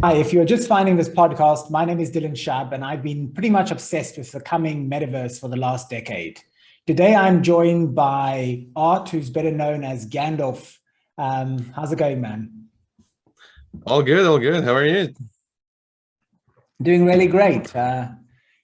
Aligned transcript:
Hi, 0.00 0.12
if 0.14 0.32
you're 0.32 0.44
just 0.44 0.68
finding 0.68 0.96
this 0.96 1.08
podcast, 1.08 1.72
my 1.72 1.84
name 1.84 1.98
is 1.98 2.12
Dylan 2.12 2.30
Shab, 2.30 2.72
and 2.72 2.84
I've 2.84 3.02
been 3.02 3.32
pretty 3.32 3.50
much 3.50 3.72
obsessed 3.72 4.16
with 4.16 4.30
the 4.30 4.38
coming 4.40 4.88
metaverse 4.88 5.40
for 5.40 5.48
the 5.48 5.56
last 5.56 5.90
decade. 5.90 6.38
Today, 6.86 7.16
I'm 7.16 7.42
joined 7.42 7.96
by 7.96 8.66
Art, 8.76 9.08
who's 9.08 9.28
better 9.28 9.50
known 9.50 9.82
as 9.82 10.06
Gandalf. 10.06 10.78
Um, 11.18 11.72
how's 11.74 11.90
it 11.90 11.98
going, 11.98 12.20
man? 12.20 12.68
All 13.88 14.04
good, 14.04 14.24
all 14.24 14.38
good. 14.38 14.62
How 14.62 14.76
are 14.76 14.86
you? 14.86 15.12
Doing 16.80 17.04
really 17.04 17.26
great. 17.26 17.74
Uh, 17.74 18.10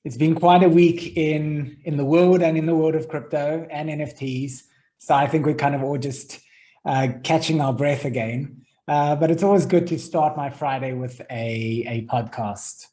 it's 0.05 0.17
been 0.17 0.37
quite 0.37 0.63
a 0.63 0.69
week 0.69 1.17
in 1.17 1.79
in 1.85 1.97
the 1.97 2.05
world 2.05 2.43
and 2.43 2.57
in 2.57 2.67
the 2.67 2.77
world 2.77 2.95
of 2.95 3.09
crypto 3.09 3.67
and 3.73 3.89
NFTs. 3.89 4.63
So 4.99 5.15
I 5.15 5.27
think 5.27 5.47
we're 5.47 5.55
kind 5.55 5.75
of 5.75 5.83
all 5.83 5.99
just 5.99 6.39
uh, 6.85 7.09
catching 7.25 7.61
our 7.61 7.73
breath 7.73 8.05
again. 8.05 8.64
Uh, 8.87 9.17
but 9.17 9.31
it's 9.31 9.43
always 9.43 9.65
good 9.65 9.87
to 9.87 9.99
start 9.99 10.37
my 10.37 10.51
Friday 10.51 10.93
with 10.93 11.21
a, 11.31 11.85
a 11.89 12.07
podcast. 12.07 12.89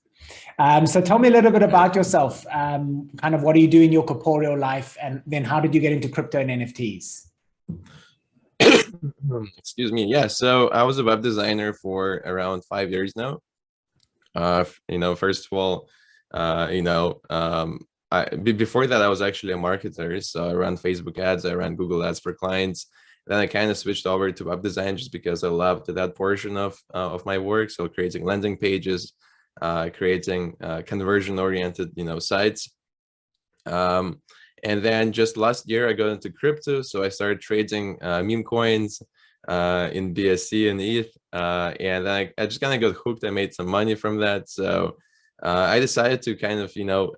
Um, 0.58 0.88
so 0.88 1.02
tell 1.02 1.20
me 1.20 1.28
a 1.28 1.32
little 1.32 1.52
bit 1.52 1.64
about 1.64 1.96
yourself. 1.96 2.46
Um, 2.52 3.10
kind 3.18 3.36
of 3.36 3.44
what 3.44 3.56
do 3.56 3.62
you 3.62 3.68
do 3.68 3.82
in 3.82 3.92
your 3.92 4.06
corporeal 4.06 4.58
life? 4.58 4.98
And 5.02 5.22
then 5.26 5.44
how 5.44 5.60
did 5.60 5.76
you 5.76 5.82
get 5.82 5.92
into 5.92 6.08
crypto 6.08 6.40
and 6.40 6.50
NFTs? 6.50 7.28
Excuse 9.58 9.92
me. 9.92 10.06
Yeah. 10.06 10.28
So 10.28 10.70
I 10.70 10.84
was 10.84 10.98
a 11.00 11.04
web 11.04 11.22
designer 11.22 11.74
for 11.74 12.22
around 12.26 12.64
five 12.66 12.92
years 12.92 13.16
now. 13.16 13.40
Uh, 14.34 14.64
you 14.88 15.00
know, 15.00 15.16
first 15.16 15.48
of 15.48 15.58
all, 15.58 15.90
uh, 16.34 16.70
you 16.72 16.82
know, 16.82 17.20
um, 17.30 17.86
I, 18.12 18.26
before 18.36 18.88
that, 18.88 19.02
I 19.02 19.08
was 19.08 19.22
actually 19.22 19.54
a 19.54 19.58
marketer. 19.58 20.24
So 20.24 20.50
I 20.50 20.54
ran 20.54 20.78
Facebook 20.78 21.18
ads, 21.18 21.46
I 21.46 21.54
ran 21.54 21.76
Google 21.76 22.04
ads 22.04 22.20
for 22.20 22.34
clients. 22.34 22.88
Then 23.28 23.40
I 23.40 23.48
kind 23.48 23.70
of 23.70 23.78
switched 23.78 24.08
over 24.08 24.32
to 24.32 24.44
web 24.46 24.64
design 24.64 24.98
just 24.98 25.12
because 25.12 25.44
I 25.44 25.50
loved 25.50 25.88
that 25.88 26.16
portion 26.16 26.58
of 26.58 26.80
uh, 26.94 27.14
of 27.14 27.26
my 27.26 27.38
work. 27.38 27.70
So 27.70 27.88
creating 27.88 28.26
landing 28.26 28.58
pages, 28.58 29.14
uh, 29.62 29.90
creating 29.96 30.56
uh, 30.62 30.82
conversion 30.86 31.38
oriented, 31.40 31.92
you 31.96 32.04
know, 32.04 32.20
sites. 32.20 32.70
Um, 33.66 34.22
and 34.64 34.82
then 34.82 35.12
just 35.12 35.38
last 35.38 35.70
year 35.70 35.88
I 35.88 35.94
got 35.94 36.10
into 36.10 36.32
crypto. 36.32 36.82
So 36.82 37.04
I 37.04 37.10
started 37.10 37.42
trading 37.42 37.98
uh, 38.02 38.24
meme 38.24 38.44
coins 38.44 39.02
uh, 39.48 39.90
in 39.92 40.14
BSC 40.14 40.70
and 40.70 40.82
ETH. 40.82 41.16
Uh, 41.34 41.74
and 41.80 42.06
then 42.06 42.14
I, 42.14 42.42
I 42.42 42.46
just 42.48 42.62
kind 42.62 42.74
of 42.74 42.82
got 42.82 43.02
hooked. 43.04 43.24
I 43.24 43.30
made 43.30 43.54
some 43.54 43.68
money 43.68 43.96
from 43.96 44.18
that. 44.18 44.50
So 44.50 44.98
I 45.44 45.80
decided 45.80 46.22
to 46.24 46.36
kind 46.36 46.60
of, 46.60 46.76
you 46.76 46.86
know, 46.86 47.14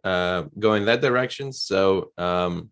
go 0.60 0.74
in 0.76 0.86
that 0.86 1.02
direction. 1.02 1.52
So 1.52 2.12
um, 2.18 2.70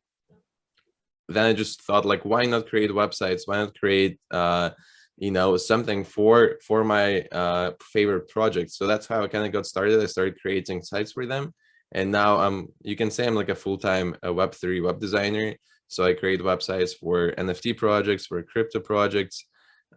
then 1.34 1.46
I 1.46 1.54
just 1.54 1.82
thought 1.84 2.06
like, 2.06 2.26
why 2.26 2.46
not 2.46 2.68
create 2.68 2.92
websites? 2.92 3.44
Why 3.46 3.58
not 3.58 3.78
create, 3.78 4.20
uh, 4.32 4.72
you 5.18 5.32
know, 5.32 5.58
something 5.58 6.04
for 6.04 6.58
for 6.68 6.84
my 6.84 7.22
uh, 7.32 7.72
favorite 7.94 8.30
projects? 8.30 8.78
So 8.78 8.88
that's 8.88 9.08
how 9.08 9.24
I 9.24 9.28
kind 9.28 9.46
of 9.46 9.52
got 9.52 9.66
started. 9.66 10.02
I 10.02 10.06
started 10.06 10.42
creating 10.42 10.82
sites 10.84 11.12
for 11.12 11.26
them, 11.26 11.54
and 11.92 12.12
now 12.12 12.38
I'm. 12.40 12.68
You 12.82 12.96
can 12.96 13.12
say 13.12 13.28
I'm 13.28 13.36
like 13.36 13.50
a 13.50 13.56
full 13.56 13.78
time 13.78 14.16
uh, 14.26 14.34
Web 14.34 14.54
three 14.54 14.82
web 14.82 15.00
designer. 15.00 15.56
So 15.88 16.06
I 16.06 16.14
create 16.14 16.40
websites 16.40 16.92
for 16.98 17.34
NFT 17.34 17.76
projects, 17.76 18.26
for 18.26 18.42
crypto 18.44 18.80
projects. 18.80 19.46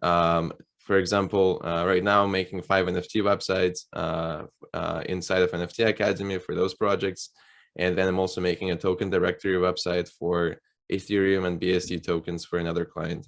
Um, 0.02 0.52
for 0.80 0.98
example, 0.98 1.62
uh, 1.64 1.84
right 1.86 2.02
now 2.02 2.24
I'm 2.24 2.30
making 2.30 2.62
five 2.62 2.86
NFT 2.86 3.22
websites 3.22 3.84
uh, 3.92 4.42
uh, 4.74 5.02
inside 5.06 5.42
of 5.42 5.52
NFT 5.52 5.86
Academy 5.86 6.38
for 6.38 6.54
those 6.54 6.74
projects. 6.74 7.30
And 7.76 7.96
then 7.96 8.06
I'm 8.06 8.18
also 8.18 8.40
making 8.40 8.70
a 8.70 8.76
token 8.76 9.08
directory 9.08 9.54
website 9.54 10.08
for 10.08 10.56
Ethereum 10.92 11.46
and 11.46 11.60
BSC 11.60 12.04
tokens 12.04 12.44
for 12.44 12.58
another 12.58 12.84
client. 12.84 13.26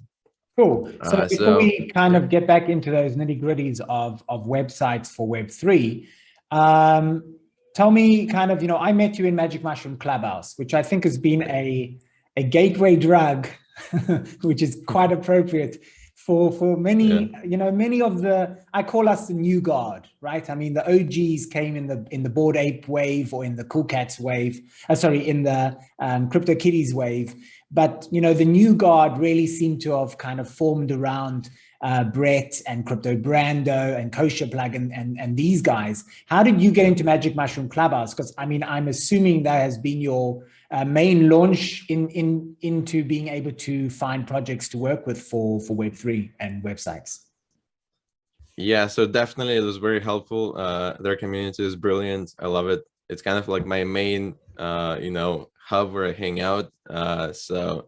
Cool. 0.57 0.91
So 1.03 1.09
uh, 1.17 1.27
before 1.27 1.45
so, 1.45 1.57
we 1.57 1.91
kind 1.93 2.15
of 2.15 2.29
get 2.29 2.47
back 2.47 2.67
into 2.67 2.89
those 2.89 3.15
nitty 3.15 3.41
gritties 3.41 3.79
of, 3.87 4.23
of 4.27 4.45
websites 4.45 5.07
for 5.07 5.27
Web3, 5.27 6.07
um, 6.51 7.35
tell 7.75 7.91
me 7.91 8.25
kind 8.25 8.51
of, 8.51 8.61
you 8.63 8.67
know, 8.67 8.77
I 8.77 8.91
met 8.91 9.19
you 9.19 9.25
in 9.25 9.35
Magic 9.35 9.61
Mushroom 9.61 9.97
Clubhouse, 9.97 10.57
which 10.57 10.73
I 10.73 10.81
think 10.81 11.03
has 11.03 11.17
been 11.17 11.43
a, 11.43 11.99
a 12.35 12.43
gateway 12.43 12.95
drug, 12.95 13.47
which 14.41 14.63
is 14.63 14.81
quite 14.87 15.11
appropriate 15.11 15.83
for 16.27 16.51
for 16.51 16.75
many 16.75 17.31
yeah. 17.31 17.43
you 17.43 17.55
know 17.55 17.71
many 17.71 18.01
of 18.01 18.21
the 18.21 18.37
i 18.73 18.83
call 18.83 19.07
us 19.07 19.27
the 19.27 19.33
new 19.33 19.61
guard 19.61 20.05
right 20.19 20.49
i 20.49 20.55
mean 20.55 20.73
the 20.73 20.85
og's 20.85 21.45
came 21.45 21.77
in 21.77 21.87
the 21.87 22.05
in 22.11 22.21
the 22.21 22.29
Bored 22.29 22.57
Ape 22.57 22.85
wave 22.89 23.33
or 23.33 23.45
in 23.45 23.55
the 23.55 23.63
cool 23.63 23.85
cats 23.85 24.19
wave 24.19 24.59
uh, 24.89 24.95
sorry 24.95 25.25
in 25.25 25.43
the 25.43 25.77
um, 25.99 26.29
crypto 26.29 26.53
kitties 26.53 26.93
wave 26.93 27.33
but 27.71 28.05
you 28.11 28.19
know 28.19 28.33
the 28.33 28.43
new 28.59 28.75
guard 28.75 29.17
really 29.17 29.47
seemed 29.47 29.79
to 29.81 29.91
have 29.97 30.17
kind 30.17 30.41
of 30.41 30.49
formed 30.49 30.91
around 30.91 31.49
uh, 31.81 32.03
Brett 32.03 32.61
and 32.67 32.85
Crypto 32.85 33.15
Brando 33.15 33.97
and 33.97 34.11
Kosher 34.11 34.47
Plug 34.47 34.75
and, 34.75 34.91
and, 34.93 35.19
and 35.19 35.37
these 35.37 35.61
guys. 35.61 36.03
How 36.25 36.43
did 36.43 36.61
you 36.61 36.71
get 36.71 36.85
into 36.85 37.03
Magic 37.03 37.35
Mushroom 37.35 37.69
Clubhouse? 37.69 38.13
Because 38.13 38.33
I 38.37 38.45
mean, 38.45 38.63
I'm 38.63 38.87
assuming 38.87 39.43
that 39.43 39.61
has 39.61 39.77
been 39.77 40.01
your 40.01 40.43
uh, 40.71 40.83
main 40.83 41.29
launch 41.29 41.85
in 41.89 42.09
in 42.09 42.55
into 42.61 43.03
being 43.03 43.29
able 43.29 43.51
to 43.51 43.89
find 43.89 44.27
projects 44.27 44.67
to 44.69 44.77
work 44.77 45.07
with 45.07 45.21
for 45.21 45.61
for 45.61 45.75
Web3 45.75 46.31
and 46.39 46.63
websites? 46.63 47.19
Yeah, 48.57 48.87
so 48.87 49.05
definitely 49.05 49.55
it 49.55 49.61
was 49.61 49.77
very 49.77 50.01
helpful. 50.01 50.57
Uh, 50.57 50.97
their 50.99 51.15
community 51.15 51.63
is 51.63 51.75
brilliant. 51.75 52.33
I 52.39 52.47
love 52.47 52.67
it. 52.69 52.83
It's 53.07 53.21
kind 53.21 53.37
of 53.37 53.47
like 53.47 53.65
my 53.65 53.83
main, 53.83 54.35
uh, 54.57 54.97
you 54.99 55.11
know, 55.11 55.49
hub 55.63 55.93
where 55.93 56.07
I 56.07 56.11
hang 56.11 56.41
out. 56.41 56.71
Uh, 56.89 57.31
so, 57.33 57.87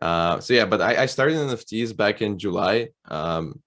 uh, 0.00 0.40
so 0.40 0.54
yeah, 0.54 0.64
but 0.64 0.80
I, 0.80 1.02
I 1.02 1.06
started 1.06 1.36
NFTs 1.36 1.96
back 1.96 2.22
in 2.22 2.38
July. 2.38 2.88
Um, 3.08 3.62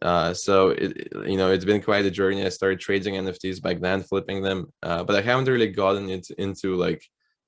uh, 0.00 0.32
so 0.32 0.70
it, 0.70 1.12
you 1.26 1.36
know, 1.36 1.52
it's 1.52 1.64
been 1.64 1.82
quite 1.82 2.06
a 2.06 2.10
journey. 2.10 2.44
I 2.44 2.48
started 2.48 2.80
trading 2.80 3.14
NFTs 3.14 3.62
back 3.62 3.80
then, 3.80 4.02
flipping 4.02 4.42
them, 4.42 4.72
uh, 4.82 5.04
but 5.04 5.16
I 5.16 5.22
haven't 5.22 5.48
really 5.48 5.68
gotten 5.68 6.08
into, 6.08 6.34
into 6.40 6.74
like 6.76 7.02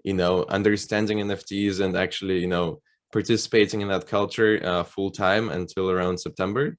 you 0.04 0.14
know, 0.14 0.44
understanding 0.48 1.18
NFTs 1.18 1.80
and 1.80 1.96
actually, 1.96 2.38
you 2.38 2.46
know, 2.46 2.80
participating 3.12 3.80
in 3.80 3.88
that 3.88 4.06
culture 4.06 4.60
uh, 4.62 4.84
full 4.84 5.10
time 5.10 5.50
until 5.50 5.90
around 5.90 6.18
September. 6.18 6.76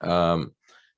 Um, 0.00 0.54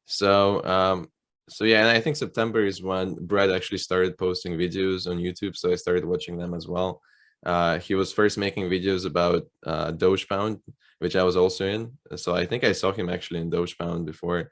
so, 0.07 0.65
um, 0.65 1.09
so 1.49 1.65
yeah, 1.65 1.81
and 1.81 1.89
I 1.89 2.01
think 2.01 2.17
September 2.17 2.65
is 2.65 2.83
when 2.83 3.15
Brad 3.15 3.51
actually 3.51 3.79
started 3.79 4.19
posting 4.19 4.55
videos 4.55 5.09
on 5.11 5.19
YouTube. 5.19 5.57
So 5.57 5.71
I 5.71 5.77
started 5.77 6.05
watching 6.05 6.37
them 6.37 6.55
as 6.55 6.67
well. 6.67 7.01
Uh, 7.45 7.79
he 7.79 7.95
was 7.95 8.13
first 8.13 8.39
making 8.39 8.69
videos 8.69 9.07
about 9.07 9.47
uh, 9.65 9.91
Doge 9.93 10.29
Pound, 10.29 10.61
which 10.99 11.17
I 11.17 11.23
was 11.23 11.37
also 11.37 11.67
in. 11.67 11.93
So 12.17 12.35
I 12.35 12.47
think 12.47 12.65
I 12.65 12.73
saw 12.73 12.93
him 12.93 13.09
actually 13.09 13.41
in 13.41 13.51
Doge 13.51 13.79
Pound 13.79 14.07
before. 14.07 14.51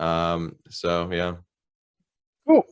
Um, 0.00 0.56
so 0.70 1.10
yeah. 1.12 1.34
Cool. 2.46 2.64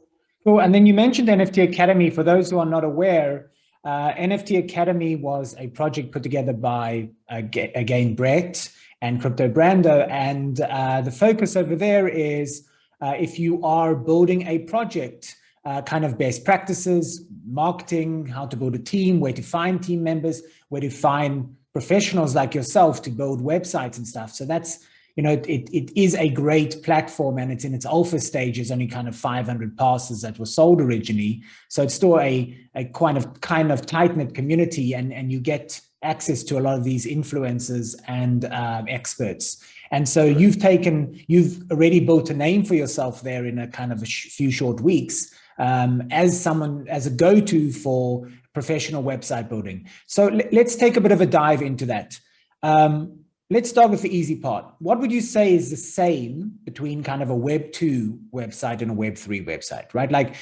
Cool. 0.44 0.60
And 0.60 0.74
then 0.74 0.86
you 0.86 0.94
mentioned 0.94 1.28
NFT 1.28 1.62
Academy. 1.64 2.10
For 2.10 2.22
those 2.22 2.50
who 2.50 2.58
are 2.58 2.66
not 2.66 2.84
aware, 2.84 3.50
uh, 3.84 4.12
NFT 4.12 4.58
Academy 4.58 5.16
was 5.16 5.54
a 5.58 5.68
project 5.68 6.12
put 6.12 6.22
together 6.22 6.52
by, 6.52 7.10
again, 7.28 8.14
Brett 8.14 8.70
and 9.02 9.20
Crypto 9.20 9.48
Brando. 9.48 10.08
And 10.10 10.60
uh, 10.60 11.02
the 11.02 11.10
focus 11.10 11.56
over 11.56 11.76
there 11.76 12.08
is 12.08 12.66
uh, 13.00 13.14
if 13.18 13.38
you 13.38 13.62
are 13.64 13.94
building 13.94 14.46
a 14.46 14.60
project, 14.60 15.36
uh, 15.64 15.82
kind 15.82 16.04
of 16.04 16.16
best 16.18 16.44
practices, 16.44 17.24
marketing, 17.46 18.26
how 18.26 18.46
to 18.46 18.56
build 18.56 18.74
a 18.74 18.78
team, 18.78 19.20
where 19.20 19.32
to 19.32 19.42
find 19.42 19.82
team 19.82 20.02
members, 20.02 20.42
where 20.68 20.80
to 20.80 20.90
find 20.90 21.54
professionals 21.72 22.34
like 22.34 22.54
yourself 22.54 23.02
to 23.02 23.10
build 23.10 23.42
websites 23.42 23.96
and 23.96 24.06
stuff. 24.06 24.32
So 24.32 24.44
that's 24.44 24.86
you 25.16 25.22
know, 25.22 25.32
it, 25.32 25.68
it 25.70 25.92
is 25.96 26.14
a 26.14 26.28
great 26.28 26.82
platform 26.82 27.38
and 27.38 27.50
it's 27.52 27.64
in 27.64 27.74
its 27.74 27.84
alpha 27.84 28.20
stages, 28.20 28.70
only 28.70 28.86
kind 28.86 29.08
of 29.08 29.16
500 29.16 29.76
passes 29.76 30.22
that 30.22 30.38
were 30.38 30.46
sold 30.46 30.80
originally. 30.80 31.42
So 31.68 31.82
it's 31.82 31.94
still 31.94 32.18
a, 32.20 32.56
a 32.74 32.84
kind 32.86 33.18
of 33.18 33.40
kind 33.40 33.72
of 33.72 33.84
tight 33.84 34.16
knit 34.16 34.34
community 34.34 34.94
and, 34.94 35.12
and 35.12 35.30
you 35.32 35.40
get 35.40 35.80
access 36.02 36.42
to 36.44 36.58
a 36.58 36.60
lot 36.60 36.78
of 36.78 36.84
these 36.84 37.06
influencers 37.06 37.94
and 38.08 38.46
um, 38.46 38.86
experts. 38.88 39.62
And 39.90 40.08
so 40.08 40.24
you've 40.24 40.58
taken, 40.58 41.22
you've 41.26 41.70
already 41.70 42.00
built 42.00 42.30
a 42.30 42.34
name 42.34 42.64
for 42.64 42.74
yourself 42.74 43.22
there 43.22 43.44
in 43.44 43.58
a 43.58 43.66
kind 43.66 43.92
of 43.92 44.02
a 44.02 44.06
sh 44.06 44.28
few 44.30 44.50
short 44.50 44.80
weeks 44.80 45.34
um, 45.60 46.02
as 46.10 46.40
someone, 46.40 46.88
as 46.88 47.06
a 47.06 47.10
go-to 47.10 47.70
for 47.70 48.28
professional 48.52 49.04
website 49.04 49.48
building. 49.48 49.86
So 50.08 50.26
let's 50.50 50.74
take 50.74 50.96
a 50.96 51.00
bit 51.00 51.12
of 51.12 51.20
a 51.20 51.26
dive 51.26 51.62
into 51.62 51.86
that. 51.86 52.18
Um, 52.64 53.20
Let's 53.52 53.68
start 53.68 53.90
with 53.90 54.02
the 54.02 54.16
easy 54.16 54.36
part. 54.36 54.64
What 54.78 55.00
would 55.00 55.10
you 55.10 55.20
say 55.20 55.52
is 55.52 55.70
the 55.70 55.76
same 55.76 56.52
between 56.62 57.02
kind 57.02 57.20
of 57.20 57.30
a 57.30 57.34
Web 57.34 57.72
2 57.72 58.16
website 58.32 58.80
and 58.80 58.92
a 58.92 58.94
Web 58.94 59.18
3 59.18 59.44
website, 59.44 59.92
right? 59.92 60.08
Like 60.08 60.36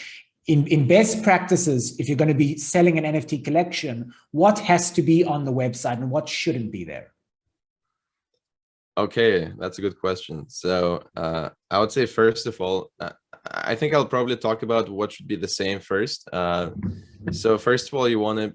in, 0.46 0.66
in 0.66 0.86
best 0.86 1.22
practices, 1.22 1.98
if 1.98 2.06
you're 2.06 2.18
going 2.18 2.28
to 2.28 2.34
be 2.34 2.58
selling 2.58 2.98
an 2.98 3.04
NFT 3.04 3.42
collection, 3.46 4.12
what 4.32 4.58
has 4.58 4.90
to 4.90 5.00
be 5.00 5.24
on 5.24 5.46
the 5.46 5.52
website 5.52 5.94
and 5.94 6.10
what 6.10 6.28
shouldn't 6.28 6.70
be 6.70 6.84
there? 6.84 7.14
Okay, 8.98 9.52
that's 9.56 9.78
a 9.78 9.80
good 9.80 9.96
question. 10.00 10.50
So 10.50 11.04
uh, 11.16 11.50
I 11.70 11.78
would 11.78 11.92
say, 11.92 12.04
first 12.04 12.48
of 12.48 12.60
all, 12.60 12.90
uh, 12.98 13.12
I 13.46 13.76
think 13.76 13.94
I'll 13.94 14.04
probably 14.04 14.36
talk 14.36 14.64
about 14.64 14.88
what 14.88 15.12
should 15.12 15.28
be 15.28 15.36
the 15.36 15.46
same 15.46 15.78
first. 15.78 16.28
Uh, 16.32 16.70
so 17.30 17.58
first 17.58 17.86
of 17.86 17.94
all, 17.94 18.08
you 18.08 18.18
want 18.18 18.40
to 18.40 18.52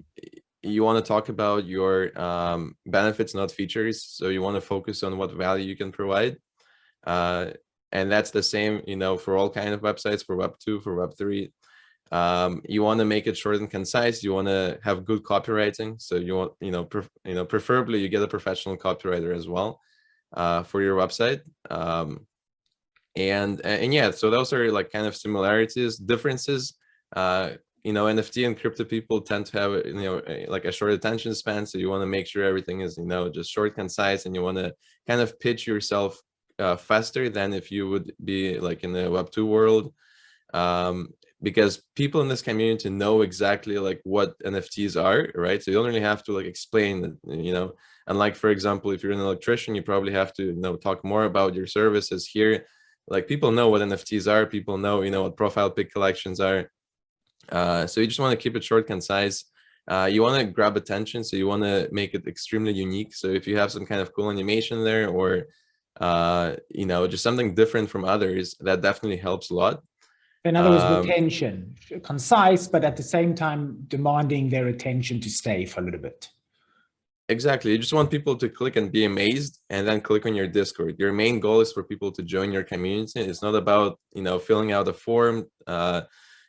you 0.62 0.84
want 0.84 1.02
to 1.02 1.08
talk 1.08 1.30
about 1.30 1.64
your 1.64 2.18
um, 2.20 2.76
benefits, 2.84 3.34
not 3.34 3.52
features. 3.52 4.04
So 4.04 4.28
you 4.28 4.42
want 4.42 4.56
to 4.56 4.60
focus 4.60 5.02
on 5.02 5.16
what 5.16 5.32
value 5.32 5.64
you 5.64 5.76
can 5.76 5.92
provide. 5.92 6.36
Uh, 7.06 7.52
and 7.90 8.12
that's 8.12 8.30
the 8.30 8.42
same, 8.42 8.82
you 8.86 8.96
know, 8.96 9.16
for 9.16 9.38
all 9.38 9.48
kind 9.48 9.72
of 9.72 9.80
websites, 9.80 10.26
for 10.26 10.36
Web 10.36 10.56
two, 10.62 10.78
for 10.80 10.94
Web 10.94 11.14
three. 11.16 11.52
Um, 12.12 12.60
you 12.68 12.82
want 12.82 12.98
to 12.98 13.06
make 13.06 13.26
it 13.26 13.38
short 13.38 13.56
and 13.56 13.70
concise. 13.70 14.22
You 14.22 14.34
want 14.34 14.48
to 14.48 14.78
have 14.84 15.06
good 15.06 15.22
copywriting, 15.22 16.02
so 16.02 16.16
you 16.16 16.34
want, 16.34 16.52
you 16.60 16.70
know, 16.70 16.86
you 17.24 17.34
know, 17.34 17.46
preferably 17.46 18.00
you 18.00 18.10
get 18.10 18.22
a 18.22 18.28
professional 18.28 18.76
copywriter 18.76 19.34
as 19.34 19.48
well 19.48 19.80
uh, 20.34 20.62
for 20.62 20.82
your 20.82 20.96
website. 20.96 21.40
Um, 21.70 22.26
and 23.16 23.60
and 23.64 23.94
yeah, 23.94 24.10
so 24.10 24.30
those 24.30 24.52
are 24.52 24.70
like 24.72 24.90
kind 24.90 25.06
of 25.06 25.16
similarities, 25.16 25.96
differences. 25.96 26.74
Uh, 27.14 27.50
you 27.84 27.92
know, 27.92 28.06
NFT 28.06 28.46
and 28.46 28.58
crypto 28.58 28.82
people 28.82 29.20
tend 29.20 29.44
to 29.46 29.60
have, 29.60 29.72
you 29.86 29.92
know, 29.92 30.22
like 30.48 30.64
a 30.64 30.72
short 30.72 30.92
attention 30.92 31.34
span. 31.34 31.66
So 31.66 31.76
you 31.76 31.90
want 31.90 32.00
to 32.00 32.06
make 32.06 32.26
sure 32.26 32.42
everything 32.42 32.80
is, 32.80 32.96
you 32.96 33.04
know, 33.04 33.28
just 33.28 33.50
short, 33.50 33.74
concise, 33.74 34.24
and 34.24 34.34
you 34.34 34.42
want 34.42 34.56
to 34.56 34.74
kind 35.06 35.20
of 35.20 35.38
pitch 35.38 35.66
yourself 35.66 36.18
uh, 36.58 36.76
faster 36.76 37.28
than 37.28 37.52
if 37.52 37.70
you 37.70 37.88
would 37.90 38.12
be 38.24 38.58
like 38.58 38.84
in 38.84 38.92
the 38.92 39.10
Web 39.10 39.30
two 39.30 39.46
world. 39.46 39.92
Um, 40.54 41.12
because 41.42 41.82
people 41.94 42.22
in 42.22 42.28
this 42.28 42.40
community 42.40 42.88
know 42.88 43.20
exactly 43.20 43.78
like 43.78 44.00
what 44.04 44.38
NFTs 44.40 45.00
are, 45.00 45.28
right? 45.34 45.62
So 45.62 45.70
you 45.70 45.76
don't 45.76 45.86
really 45.86 46.00
have 46.00 46.24
to 46.24 46.32
like 46.32 46.46
explain, 46.46 47.18
you 47.28 47.52
know, 47.52 47.74
and 48.06 48.18
like, 48.18 48.36
for 48.36 48.50
example, 48.50 48.90
if 48.90 49.02
you're 49.02 49.12
an 49.12 49.20
electrician, 49.20 49.74
you 49.74 49.82
probably 49.82 50.12
have 50.12 50.32
to, 50.34 50.44
you 50.44 50.52
know, 50.54 50.76
talk 50.76 51.04
more 51.04 51.24
about 51.24 51.54
your 51.54 51.66
services 51.66 52.26
here. 52.26 52.66
Like 53.08 53.26
people 53.26 53.50
know 53.50 53.68
what 53.68 53.82
NFTs 53.82 54.30
are, 54.30 54.46
people 54.46 54.76
know, 54.78 55.02
you 55.02 55.10
know, 55.10 55.22
what 55.22 55.36
profile 55.36 55.70
pic 55.70 55.92
collections 55.92 56.40
are. 56.40 56.70
Uh, 57.50 57.86
so 57.86 58.00
you 58.00 58.06
just 58.06 58.20
want 58.20 58.38
to 58.38 58.42
keep 58.42 58.56
it 58.56 58.64
short, 58.64 58.86
concise. 58.86 59.44
Uh, 59.86 60.08
you 60.10 60.22
want 60.22 60.38
to 60.38 60.46
grab 60.46 60.76
attention, 60.76 61.22
so 61.22 61.36
you 61.36 61.46
want 61.46 61.62
to 61.62 61.88
make 61.92 62.14
it 62.14 62.26
extremely 62.26 62.72
unique. 62.72 63.14
So 63.14 63.28
if 63.28 63.46
you 63.46 63.58
have 63.58 63.70
some 63.70 63.84
kind 63.84 64.00
of 64.00 64.14
cool 64.14 64.30
animation 64.30 64.82
there 64.82 65.08
or, 65.08 65.46
uh, 66.00 66.56
you 66.70 66.86
know, 66.86 67.06
just 67.06 67.22
something 67.22 67.54
different 67.54 67.90
from 67.90 68.04
others, 68.04 68.54
that 68.60 68.80
definitely 68.80 69.18
helps 69.18 69.50
a 69.50 69.54
lot. 69.54 69.82
In 70.46 70.56
other 70.56 70.70
words, 70.70 70.84
um, 70.84 71.02
retention, 71.02 71.74
concise, 72.02 72.68
but 72.68 72.84
at 72.84 72.96
the 72.96 73.02
same 73.02 73.34
time 73.34 73.84
demanding 73.88 74.50
their 74.50 74.68
attention 74.68 75.20
to 75.20 75.30
stay 75.30 75.64
for 75.64 75.80
a 75.80 75.84
little 75.84 76.00
bit. 76.00 76.28
Exactly. 77.30 77.72
You 77.72 77.78
just 77.78 77.94
want 77.94 78.10
people 78.10 78.36
to 78.36 78.50
click 78.50 78.76
and 78.76 78.92
be 78.92 79.06
amazed 79.06 79.60
and 79.70 79.88
then 79.88 80.02
click 80.02 80.26
on 80.26 80.34
your 80.34 80.46
Discord. 80.46 80.96
Your 80.98 81.12
main 81.12 81.40
goal 81.40 81.60
is 81.60 81.72
for 81.72 81.82
people 81.82 82.12
to 82.12 82.22
join 82.22 82.52
your 82.52 82.64
community. 82.64 83.20
It's 83.20 83.40
not 83.40 83.54
about, 83.54 83.98
you 84.12 84.22
know, 84.22 84.38
filling 84.38 84.72
out 84.72 84.88
a 84.88 84.92
form, 84.92 85.46
uh, 85.66 86.02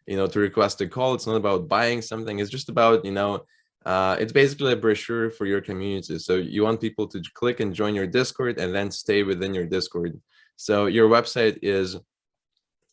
you 0.05 0.17
know, 0.17 0.27
to 0.27 0.39
request 0.39 0.81
a 0.81 0.87
call. 0.87 1.13
It's 1.13 1.27
not 1.27 1.37
about 1.37 1.69
buying 1.69 2.01
something. 2.01 2.39
It's 2.39 2.51
just 2.51 2.67
about, 2.67 3.05
you 3.05 3.11
know, 3.11 3.45
uh, 3.85 4.17
it's 4.19 4.33
basically 4.33 4.73
a 4.73 4.75
brochure 4.75 5.29
for 5.29 5.45
your 5.45 5.61
community. 5.61 6.19
So 6.19 6.35
you 6.35 6.63
want 6.63 6.81
people 6.81 7.07
to 7.07 7.21
click 7.35 7.61
and 7.61 7.73
join 7.73 7.95
your 7.95 8.07
Discord 8.07 8.59
and 8.59 8.75
then 8.75 8.91
stay 8.91 9.23
within 9.23 9.53
your 9.53 9.65
Discord. 9.65 10.19
So 10.57 10.87
your 10.87 11.07
website 11.09 11.59
is 11.61 11.95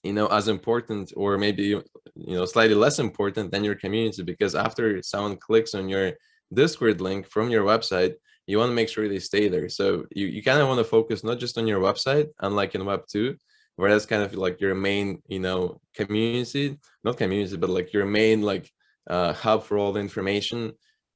you 0.05 0.13
know 0.13 0.27
as 0.27 0.49
important 0.49 1.13
or 1.17 1.39
maybe 1.39 1.63
you 1.63 1.85
know 2.17 2.45
slightly 2.45 2.75
less 2.75 2.99
important 2.99 3.53
than 3.53 3.63
your 3.63 3.77
community 3.77 4.21
because 4.25 4.57
after 4.57 5.01
someone 5.01 5.37
clicks 5.37 5.75
on 5.75 5.89
your 5.89 6.13
discord 6.55 7.01
link 7.01 7.27
from 7.27 7.51
your 7.51 7.65
website 7.65 8.15
you 8.47 8.59
want 8.59 8.71
to 8.71 8.75
make 8.75 8.89
sure 8.89 9.09
they 9.09 9.19
stay 9.19 9.49
there. 9.49 9.69
So 9.69 10.05
you, 10.11 10.27
you 10.27 10.43
kind 10.43 10.61
of 10.61 10.69
want 10.69 10.79
to 10.79 10.85
focus 10.85 11.23
not 11.23 11.39
just 11.39 11.59
on 11.59 11.67
your 11.67 11.81
website 11.81 12.29
unlike 12.41 12.75
in 12.75 12.85
web 12.85 13.03
2 13.11 13.37
where 13.77 13.91
that's 13.91 14.07
kind 14.07 14.23
of 14.23 14.35
like 14.35 14.61
your 14.61 14.75
main 14.75 15.23
you 15.29 15.41
know 15.41 15.81
community 15.95 16.79
not 17.05 17.17
community 17.17 17.57
but 17.57 17.71
like 17.71 17.93
your 17.93 18.05
main 18.05 18.43
like 18.43 18.71
uh, 19.09 19.33
hub 19.33 19.65
for 19.65 19.79
all 19.79 19.93
the 19.93 20.01
information. 20.01 20.73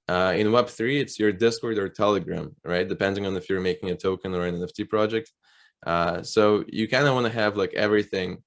Uh, 0.09 0.35
in 0.37 0.53
web 0.53 0.69
3 0.69 1.01
it's 1.01 1.19
your 1.19 1.33
discord 1.33 1.79
or 1.79 1.89
telegram 1.89 2.55
right? 2.65 2.89
Depending 2.89 3.27
on 3.27 3.37
if 3.37 3.51
you're 3.51 3.61
making 3.61 3.91
a 3.91 3.97
token 3.97 4.35
or 4.35 4.47
an 4.47 4.57
nft 4.61 4.89
project. 4.89 5.31
Uh, 5.85 6.23
so 6.23 6.65
you 6.69 6.89
kind 6.89 7.07
of 7.07 7.15
want 7.15 7.27
to 7.27 7.33
have 7.33 7.57
like 7.57 7.75
everything 7.75 8.43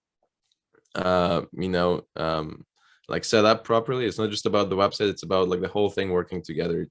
uh, 0.95 1.41
you 1.53 1.69
know, 1.69 2.01
um, 2.15 2.65
like 3.09 3.25
set 3.25 3.45
up 3.45 3.63
properly. 3.63 4.05
It's 4.05 4.19
not 4.19 4.29
just 4.29 4.45
about 4.45 4.69
the 4.69 4.75
website, 4.75 5.09
it's 5.09 5.23
about 5.23 5.49
like 5.49 5.61
the 5.61 5.67
whole 5.67 5.89
thing 5.89 6.09
working 6.09 6.41
together. 6.41 6.87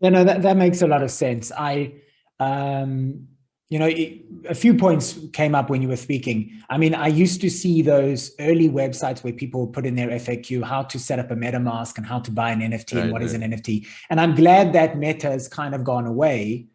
Yeah, 0.00 0.10
no, 0.10 0.24
that, 0.24 0.42
that 0.42 0.56
makes 0.56 0.82
a 0.82 0.86
lot 0.86 1.02
of 1.02 1.10
sense. 1.10 1.50
I, 1.50 1.94
um, 2.38 3.26
you 3.68 3.78
know, 3.78 3.86
a 3.86 4.54
few 4.54 4.74
points 4.74 5.18
came 5.32 5.54
up 5.54 5.68
when 5.68 5.82
you 5.82 5.88
were 5.88 5.96
speaking. 5.96 6.62
I 6.70 6.78
mean, 6.78 6.94
I 6.94 7.08
used 7.08 7.40
to 7.42 7.50
see 7.50 7.82
those 7.82 8.34
early 8.38 8.70
websites 8.70 9.22
where 9.22 9.32
people 9.32 9.66
put 9.66 9.84
in 9.84 9.94
their 9.94 10.08
FAQ, 10.08 10.62
how 10.62 10.84
to 10.84 10.98
set 10.98 11.18
up 11.18 11.30
a 11.30 11.34
MetaMask 11.34 11.98
and 11.98 12.06
how 12.06 12.20
to 12.20 12.30
buy 12.30 12.50
an 12.50 12.60
NFT 12.60 12.94
right, 12.94 13.02
and 13.02 13.12
what 13.12 13.20
right. 13.20 13.26
is 13.26 13.34
an 13.34 13.42
NFT. 13.42 13.86
And 14.08 14.20
I'm 14.20 14.34
glad 14.34 14.72
that 14.72 14.96
Meta 14.96 15.30
has 15.30 15.48
kind 15.48 15.74
of 15.74 15.84
gone 15.84 16.06
away 16.06 16.68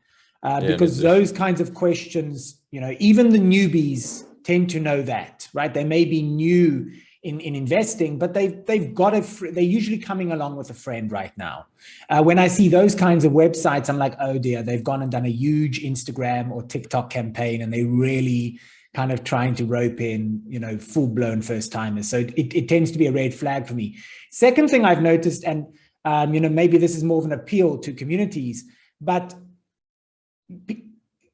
uh, 0.43 0.59
yeah, 0.61 0.67
because 0.67 0.99
those 0.99 1.31
kinds 1.31 1.61
of 1.61 1.73
questions, 1.73 2.59
you 2.71 2.81
know, 2.81 2.93
even 2.99 3.29
the 3.29 3.39
newbies 3.39 4.25
tend 4.43 4.69
to 4.71 4.79
know 4.79 5.01
that, 5.01 5.47
right? 5.53 5.73
They 5.73 5.85
may 5.85 6.05
be 6.05 6.21
new 6.21 6.91
in, 7.23 7.39
in 7.39 7.55
investing, 7.55 8.19
but 8.19 8.33
they've, 8.33 8.65
they've 8.65 8.93
got 8.93 9.15
a, 9.15 9.21
they're 9.51 9.63
usually 9.63 9.97
coming 9.97 10.31
along 10.31 10.57
with 10.57 10.69
a 10.69 10.73
friend 10.73 11.11
right 11.11 11.35
now. 11.37 11.65
Uh, 12.09 12.21
when 12.21 12.37
I 12.37 12.47
see 12.47 12.67
those 12.67 12.93
kinds 12.93 13.23
of 13.23 13.31
websites, 13.31 13.89
I'm 13.89 13.97
like, 13.97 14.15
oh 14.19 14.37
dear, 14.37 14.61
they've 14.61 14.83
gone 14.83 15.01
and 15.01 15.11
done 15.11 15.25
a 15.25 15.31
huge 15.31 15.81
Instagram 15.81 16.51
or 16.51 16.63
TikTok 16.63 17.09
campaign 17.09 17.61
and 17.61 17.71
they 17.73 17.83
really 17.83 18.59
kind 18.93 19.11
of 19.11 19.23
trying 19.23 19.55
to 19.55 19.65
rope 19.65 20.01
in, 20.01 20.43
you 20.47 20.59
know, 20.59 20.77
full 20.77 21.07
blown 21.07 21.41
first 21.41 21.71
timers. 21.71 22.09
So 22.09 22.19
it, 22.19 22.53
it 22.53 22.69
tends 22.69 22.91
to 22.91 22.97
be 22.97 23.07
a 23.07 23.11
red 23.11 23.33
flag 23.33 23.67
for 23.67 23.73
me. 23.73 23.97
Second 24.31 24.67
thing 24.69 24.85
I've 24.85 25.01
noticed, 25.01 25.43
and, 25.45 25.67
um, 26.05 26.33
you 26.33 26.39
know, 26.39 26.49
maybe 26.49 26.77
this 26.77 26.95
is 26.95 27.03
more 27.03 27.19
of 27.19 27.25
an 27.25 27.31
appeal 27.31 27.77
to 27.79 27.93
communities, 27.93 28.65
but 29.01 29.33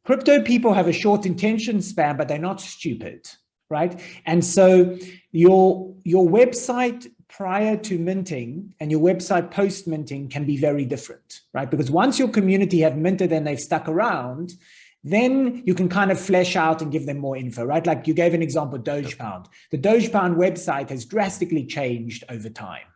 crypto 0.06 0.42
people 0.44 0.74
have 0.74 0.88
a 0.88 0.94
short 0.94 1.26
intention 1.26 1.82
span, 1.82 2.16
but 2.16 2.28
they're 2.28 2.38
not 2.38 2.62
stupid, 2.62 3.28
right? 3.70 4.00
And 4.26 4.44
so 4.44 4.98
your, 5.32 5.94
your 6.04 6.28
website 6.28 7.08
prior 7.28 7.78
to 7.78 7.98
minting 7.98 8.74
and 8.80 8.92
your 8.92 9.00
website 9.00 9.52
post 9.52 9.88
minting 9.88 10.28
can 10.30 10.46
be 10.46 10.58
very 10.58 10.86
different, 10.86 11.42
right? 11.54 11.70
Because 11.70 11.92
once 11.92 12.18
your 12.18 12.30
community 12.30 12.80
have 12.82 12.98
minted 12.98 13.32
and 13.32 13.46
they've 13.46 13.60
stuck 13.60 13.88
around, 13.88 14.54
then 15.04 15.64
you 15.66 15.74
can 15.74 15.88
kind 15.88 16.12
of 16.12 16.20
flesh 16.20 16.56
out 16.56 16.82
and 16.82 16.92
give 16.92 17.06
them 17.06 17.18
more 17.18 17.38
info, 17.38 17.64
right? 17.64 17.86
Like 17.86 18.08
you 18.08 18.14
gave 18.14 18.34
an 18.34 18.42
example, 18.42 18.78
Doge 18.78 19.18
Pound. 19.18 19.48
The 19.72 19.78
Doge 19.78 20.12
Pound 20.12 20.36
website 20.36 20.90
has 20.90 21.06
drastically 21.06 21.66
changed 21.66 22.24
over 22.30 22.50
time. 22.50 22.88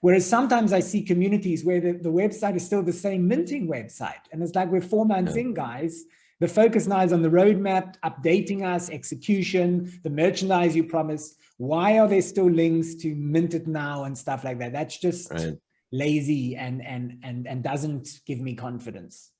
Whereas 0.00 0.28
sometimes 0.28 0.72
I 0.72 0.80
see 0.80 1.02
communities 1.02 1.64
where 1.64 1.80
the, 1.80 1.92
the 1.92 2.10
website 2.10 2.56
is 2.56 2.64
still 2.64 2.82
the 2.82 2.92
same 2.92 3.26
minting 3.28 3.68
website. 3.68 4.24
And 4.32 4.42
it's 4.42 4.54
like 4.54 4.70
we're 4.70 4.80
four 4.80 5.04
months 5.04 5.34
yeah. 5.34 5.42
in, 5.42 5.54
guys. 5.54 6.04
The 6.40 6.48
focus 6.48 6.86
now 6.86 7.00
is 7.02 7.12
on 7.12 7.22
the 7.22 7.28
roadmap, 7.28 7.96
updating 8.04 8.64
us, 8.64 8.90
execution, 8.90 9.92
the 10.04 10.10
merchandise 10.10 10.76
you 10.76 10.84
promised. 10.84 11.36
Why 11.56 11.98
are 11.98 12.06
there 12.06 12.22
still 12.22 12.48
links 12.48 12.94
to 12.96 13.14
mint 13.16 13.54
it 13.54 13.66
now 13.66 14.04
and 14.04 14.16
stuff 14.16 14.44
like 14.44 14.60
that? 14.60 14.72
That's 14.72 14.98
just 14.98 15.32
right. 15.32 15.54
lazy 15.90 16.54
and 16.54 16.84
and 16.84 17.18
and 17.24 17.48
and 17.48 17.62
doesn't 17.62 18.20
give 18.24 18.38
me 18.40 18.54
confidence. 18.54 19.32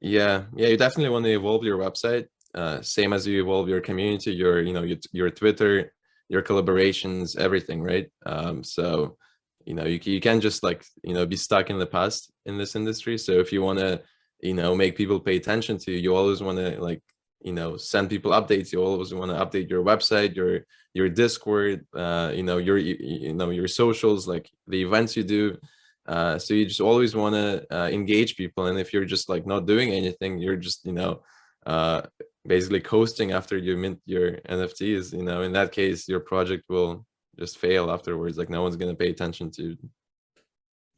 Yeah, 0.00 0.44
yeah, 0.56 0.68
you 0.68 0.76
definitely 0.76 1.10
want 1.10 1.24
to 1.26 1.32
evolve 1.32 1.62
your 1.62 1.78
website. 1.78 2.26
Uh, 2.54 2.80
same 2.82 3.12
as 3.12 3.26
you 3.26 3.40
evolve 3.40 3.68
your 3.68 3.80
community, 3.80 4.32
your 4.32 4.60
you 4.60 4.72
know 4.72 4.82
your, 4.82 4.98
your 5.12 5.30
Twitter, 5.30 5.92
your 6.28 6.42
collaborations, 6.42 7.38
everything, 7.38 7.80
right? 7.80 8.10
Um, 8.26 8.64
so 8.64 9.16
you 9.64 9.74
know 9.74 9.84
you 9.84 10.00
you 10.02 10.20
can't 10.20 10.42
just 10.42 10.64
like 10.64 10.84
you 11.04 11.14
know 11.14 11.26
be 11.26 11.36
stuck 11.36 11.70
in 11.70 11.78
the 11.78 11.86
past 11.86 12.32
in 12.46 12.58
this 12.58 12.74
industry. 12.74 13.18
So 13.18 13.32
if 13.32 13.52
you 13.52 13.62
want 13.62 13.78
to 13.78 14.02
you 14.40 14.54
know 14.54 14.74
make 14.74 14.96
people 14.96 15.20
pay 15.20 15.36
attention 15.36 15.78
to 15.78 15.92
you. 15.92 15.98
You 15.98 16.16
always 16.16 16.42
want 16.42 16.58
to 16.58 16.80
like 16.80 17.02
you 17.40 17.52
know 17.52 17.76
send 17.76 18.10
people 18.10 18.32
updates. 18.32 18.72
You 18.72 18.82
always 18.82 19.12
want 19.12 19.30
to 19.30 19.36
update 19.36 19.70
your 19.70 19.84
website 19.84 20.34
your 20.34 20.64
your 20.94 21.08
discord 21.08 21.86
uh 21.94 22.32
you 22.34 22.42
know 22.42 22.58
your 22.58 22.78
you, 22.78 23.32
know 23.34 23.50
your 23.50 23.68
socials 23.68 24.26
like 24.26 24.50
the 24.66 24.82
events 24.82 25.16
you 25.16 25.24
do. 25.24 25.58
Uh 26.06 26.38
so 26.38 26.54
you 26.54 26.66
just 26.66 26.80
always 26.80 27.14
want 27.14 27.34
to 27.34 27.66
uh, 27.76 27.88
engage 27.88 28.36
people. 28.36 28.66
And 28.66 28.78
if 28.78 28.92
you're 28.92 29.04
just 29.04 29.28
like 29.28 29.46
not 29.46 29.66
doing 29.66 29.90
anything 29.90 30.38
you're 30.38 30.56
just 30.56 30.84
you 30.86 30.92
know 30.92 31.22
uh 31.66 32.02
basically 32.46 32.80
coasting 32.80 33.32
after 33.32 33.58
you 33.58 33.76
mint 33.76 34.00
your 34.06 34.32
nfts 34.48 35.12
you 35.12 35.22
know. 35.22 35.42
In 35.42 35.52
that 35.52 35.72
case 35.72 36.08
your 36.08 36.20
project 36.20 36.64
will 36.68 37.04
just 37.38 37.58
fail 37.58 37.90
afterwards. 37.90 38.38
Like 38.38 38.50
no 38.50 38.62
one's 38.62 38.76
going 38.76 38.90
to 38.90 38.96
pay 38.96 39.10
attention 39.10 39.50
to 39.52 39.76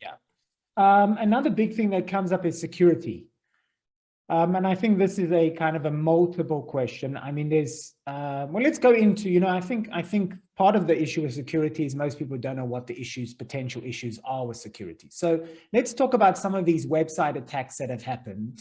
yeah. 0.00 0.14
Um 0.76 1.16
another 1.18 1.50
big 1.50 1.75
thing 1.75 1.90
that 1.90 2.06
comes 2.06 2.32
up 2.32 2.47
is 2.47 2.61
security 2.61 3.29
um, 4.30 4.54
and 4.54 4.64
I 4.64 4.76
think 4.76 4.96
this 4.96 5.18
is 5.18 5.32
a 5.32 5.50
kind 5.50 5.76
of 5.76 5.87
a 5.87 5.90
multiple 5.90 6.62
question. 6.62 7.16
I 7.16 7.32
mean, 7.32 7.49
there's, 7.49 7.94
uh, 8.06 8.46
well, 8.49 8.62
let's 8.62 8.78
go 8.78 8.92
into, 8.92 9.28
you 9.28 9.40
know, 9.40 9.49
I 9.49 9.60
think, 9.60 9.88
I 9.92 10.02
think 10.02 10.34
part 10.56 10.76
of 10.76 10.87
the 10.87 10.96
issue 10.96 11.22
with 11.22 11.34
security 11.34 11.84
is 11.84 11.96
most 11.96 12.16
people 12.16 12.38
don't 12.38 12.54
know 12.54 12.64
what 12.64 12.87
the 12.87 12.99
issues, 13.00 13.34
potential 13.34 13.82
issues 13.84 14.20
are 14.25 14.46
with 14.46 14.56
security. 14.56 15.08
So 15.10 15.44
let's 15.72 15.92
talk 15.92 16.14
about 16.14 16.38
some 16.38 16.54
of 16.54 16.64
these 16.64 16.87
website 16.87 17.37
attacks 17.37 17.78
that 17.78 17.90
have 17.90 18.04
happened. 18.04 18.60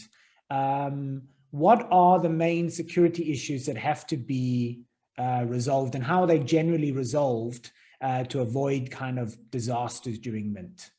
Um, 0.50 1.22
what 1.52 1.86
are 1.92 2.18
the 2.18 2.28
main 2.28 2.68
security 2.68 3.30
issues 3.30 3.66
that 3.66 3.76
have 3.76 4.08
to 4.08 4.16
be 4.16 4.80
uh, 5.18 5.44
resolved 5.46 5.94
and 5.94 6.02
how 6.02 6.22
are 6.22 6.26
they 6.26 6.40
generally 6.40 6.90
resolved 6.90 7.70
uh, 8.00 8.24
to 8.24 8.40
avoid 8.40 8.90
kind 8.90 9.20
of 9.20 9.38
disasters 9.52 10.18
during 10.18 10.52
Mint? 10.52 10.90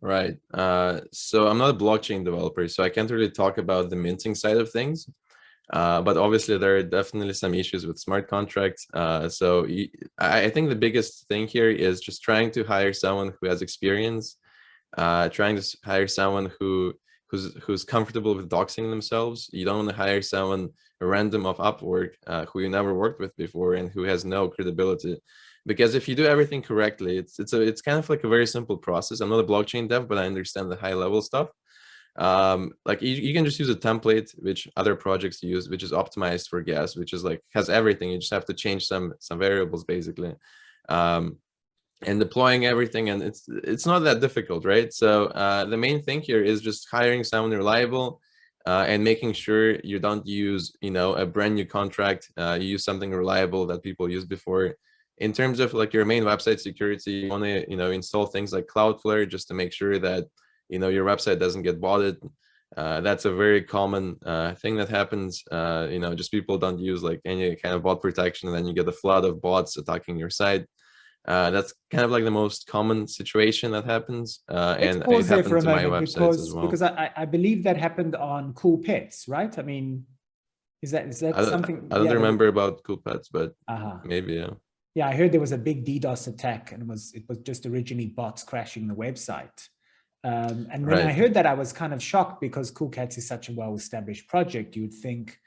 Right. 0.00 0.36
Uh, 0.54 1.00
so 1.12 1.48
I'm 1.48 1.58
not 1.58 1.70
a 1.74 1.78
blockchain 1.78 2.24
developer, 2.24 2.68
so 2.68 2.84
I 2.84 2.88
can't 2.88 3.10
really 3.10 3.30
talk 3.30 3.58
about 3.58 3.90
the 3.90 3.96
minting 3.96 4.34
side 4.36 4.56
of 4.56 4.70
things. 4.70 5.08
Uh, 5.72 6.02
but 6.02 6.16
obviously, 6.16 6.56
there 6.58 6.76
are 6.76 6.82
definitely 6.82 7.34
some 7.34 7.54
issues 7.54 7.86
with 7.86 7.98
smart 7.98 8.28
contracts. 8.28 8.86
Uh, 8.94 9.28
so 9.28 9.66
I, 10.18 10.44
I 10.44 10.50
think 10.50 10.68
the 10.68 10.76
biggest 10.76 11.26
thing 11.28 11.48
here 11.48 11.70
is 11.70 12.00
just 12.00 12.22
trying 12.22 12.50
to 12.52 12.64
hire 12.64 12.92
someone 12.92 13.34
who 13.40 13.48
has 13.48 13.60
experience, 13.62 14.36
uh, 14.96 15.28
trying 15.30 15.56
to 15.56 15.78
hire 15.84 16.08
someone 16.08 16.52
who 16.60 16.94
who's 17.30 17.54
who's 17.62 17.84
comfortable 17.84 18.34
with 18.34 18.48
doxing 18.50 18.90
themselves. 18.90 19.50
You 19.52 19.64
don't 19.66 19.78
want 19.78 19.90
to 19.90 19.96
hire 19.96 20.22
someone 20.22 20.70
random 21.00 21.46
of 21.46 21.58
Upwork 21.58 22.10
uh, 22.26 22.46
who 22.46 22.60
you 22.60 22.68
never 22.70 22.94
worked 22.94 23.20
with 23.20 23.36
before 23.36 23.74
and 23.74 23.90
who 23.90 24.04
has 24.04 24.24
no 24.24 24.48
credibility. 24.48 25.18
Because 25.66 25.94
if 25.94 26.08
you 26.08 26.14
do 26.14 26.24
everything 26.26 26.62
correctly, 26.62 27.18
it's 27.18 27.38
it's 27.38 27.52
a 27.52 27.60
it's 27.60 27.82
kind 27.82 27.98
of 27.98 28.08
like 28.08 28.24
a 28.24 28.28
very 28.28 28.46
simple 28.46 28.76
process. 28.76 29.20
I'm 29.20 29.28
not 29.28 29.40
a 29.40 29.44
blockchain 29.44 29.88
dev, 29.88 30.08
but 30.08 30.18
I 30.18 30.26
understand 30.26 30.70
the 30.70 30.76
high 30.76 30.94
level 30.94 31.22
stuff. 31.22 31.48
Um 32.16 32.72
like 32.84 33.00
you, 33.02 33.14
you 33.14 33.32
can 33.34 33.44
just 33.44 33.58
use 33.58 33.68
a 33.68 33.76
template 33.76 34.30
which 34.38 34.66
other 34.76 34.96
projects 34.96 35.42
use 35.42 35.68
which 35.68 35.82
is 35.82 35.92
optimized 35.92 36.48
for 36.48 36.60
gas 36.62 36.96
which 36.96 37.12
is 37.12 37.22
like 37.22 37.42
has 37.54 37.68
everything. 37.68 38.10
You 38.10 38.18
just 38.18 38.32
have 38.32 38.46
to 38.46 38.54
change 38.54 38.86
some 38.86 39.14
some 39.20 39.38
variables 39.38 39.84
basically. 39.84 40.34
Um 40.88 41.38
and 42.02 42.18
deploying 42.20 42.64
everything 42.64 43.10
and 43.10 43.22
it's 43.22 43.44
it's 43.48 43.86
not 43.86 44.00
that 44.00 44.20
difficult 44.20 44.64
right? 44.64 44.92
So 44.92 45.26
uh 45.26 45.64
the 45.66 45.76
main 45.76 46.02
thing 46.02 46.20
here 46.22 46.42
is 46.42 46.60
just 46.60 46.88
hiring 46.90 47.24
someone 47.24 47.52
reliable 47.52 48.20
uh, 48.68 48.84
and 48.86 49.02
making 49.02 49.32
sure 49.32 49.76
you 49.80 49.98
don't 49.98 50.26
use 50.26 50.76
you 50.82 50.90
know 50.90 51.14
a 51.14 51.24
brand 51.24 51.54
new 51.54 51.64
contract. 51.64 52.30
Uh, 52.36 52.58
you 52.60 52.68
use 52.68 52.84
something 52.84 53.10
reliable 53.10 53.66
that 53.66 53.82
people 53.82 54.10
used 54.10 54.28
before 54.28 54.74
in 55.20 55.32
terms 55.32 55.60
of 55.60 55.74
like 55.74 55.92
your 55.92 56.04
main 56.04 56.24
website 56.24 56.60
security 56.60 57.12
you 57.12 57.28
want 57.28 57.44
to 57.44 57.68
you 57.70 57.76
know 57.76 57.90
install 57.90 58.26
things 58.26 58.52
like 58.52 58.66
cloudflare 58.66 59.28
just 59.28 59.48
to 59.48 59.54
make 59.54 59.72
sure 59.72 59.98
that 59.98 60.24
you 60.68 60.78
know 60.78 60.88
your 60.88 61.04
website 61.04 61.38
doesn't 61.38 61.62
get 61.62 61.80
botted. 61.80 62.16
Uh, 62.76 63.00
that's 63.00 63.24
a 63.24 63.32
very 63.32 63.62
common 63.62 64.16
uh, 64.26 64.54
thing 64.56 64.76
that 64.76 64.90
happens. 64.90 65.42
Uh, 65.50 65.88
you 65.90 65.98
know 65.98 66.14
just 66.14 66.30
people 66.30 66.58
don't 66.58 66.78
use 66.78 67.02
like 67.02 67.20
any 67.24 67.56
kind 67.56 67.74
of 67.74 67.82
bot 67.82 68.00
protection 68.00 68.48
and 68.48 68.56
then 68.56 68.66
you 68.66 68.74
get 68.74 68.88
a 68.88 68.92
flood 68.92 69.24
of 69.24 69.40
bots 69.40 69.76
attacking 69.76 70.18
your 70.18 70.30
site. 70.30 70.66
Uh, 71.26 71.50
that's 71.50 71.74
kind 71.90 72.04
of 72.04 72.10
like 72.10 72.24
the 72.24 72.30
most 72.30 72.66
common 72.66 73.06
situation 73.06 73.70
that 73.70 73.84
happens 73.84 74.40
uh, 74.48 74.76
and 74.78 75.02
it 75.02 75.26
happened 75.26 75.60
to 75.60 75.66
my 75.66 75.84
websites 75.84 76.14
because, 76.14 76.40
as 76.40 76.54
well. 76.54 76.64
because 76.64 76.80
I, 76.80 77.10
I 77.16 77.24
believe 77.26 77.64
that 77.64 77.76
happened 77.76 78.16
on 78.16 78.54
cool 78.54 78.78
pets 78.78 79.26
right? 79.28 79.58
I 79.58 79.62
mean 79.62 80.06
is 80.80 80.92
that 80.92 81.06
is 81.06 81.20
that 81.20 81.36
I 81.36 81.44
something 81.44 81.88
i 81.90 81.96
don't 81.96 82.06
yeah, 82.06 82.12
remember 82.12 82.46
about 82.46 82.82
cool 82.84 82.98
pets 82.98 83.28
but 83.28 83.52
-huh. 83.68 84.00
maybe 84.04 84.34
yeah 84.34 84.54
yeah 84.94 85.08
i 85.08 85.14
heard 85.14 85.32
there 85.32 85.40
was 85.40 85.52
a 85.52 85.58
big 85.58 85.84
ddos 85.84 86.28
attack 86.28 86.72
and 86.72 86.82
it 86.82 86.88
was 86.88 87.12
it 87.14 87.24
was 87.28 87.38
just 87.38 87.66
originally 87.66 88.06
bots 88.06 88.42
crashing 88.42 88.88
the 88.88 88.94
website 88.94 89.68
um, 90.24 90.66
and 90.72 90.84
when 90.86 90.98
right. 90.98 91.06
I 91.06 91.12
heard 91.12 91.34
that, 91.34 91.46
I 91.46 91.54
was 91.54 91.72
kind 91.72 91.94
of 91.94 92.02
shocked 92.02 92.40
because 92.40 92.70
Cool 92.70 92.88
Cats 92.88 93.18
is 93.18 93.26
such 93.26 93.48
a 93.48 93.52
well-established 93.52 94.28
project. 94.28 94.74
You 94.74 94.82
would 94.82 94.94
think, 94.94 95.38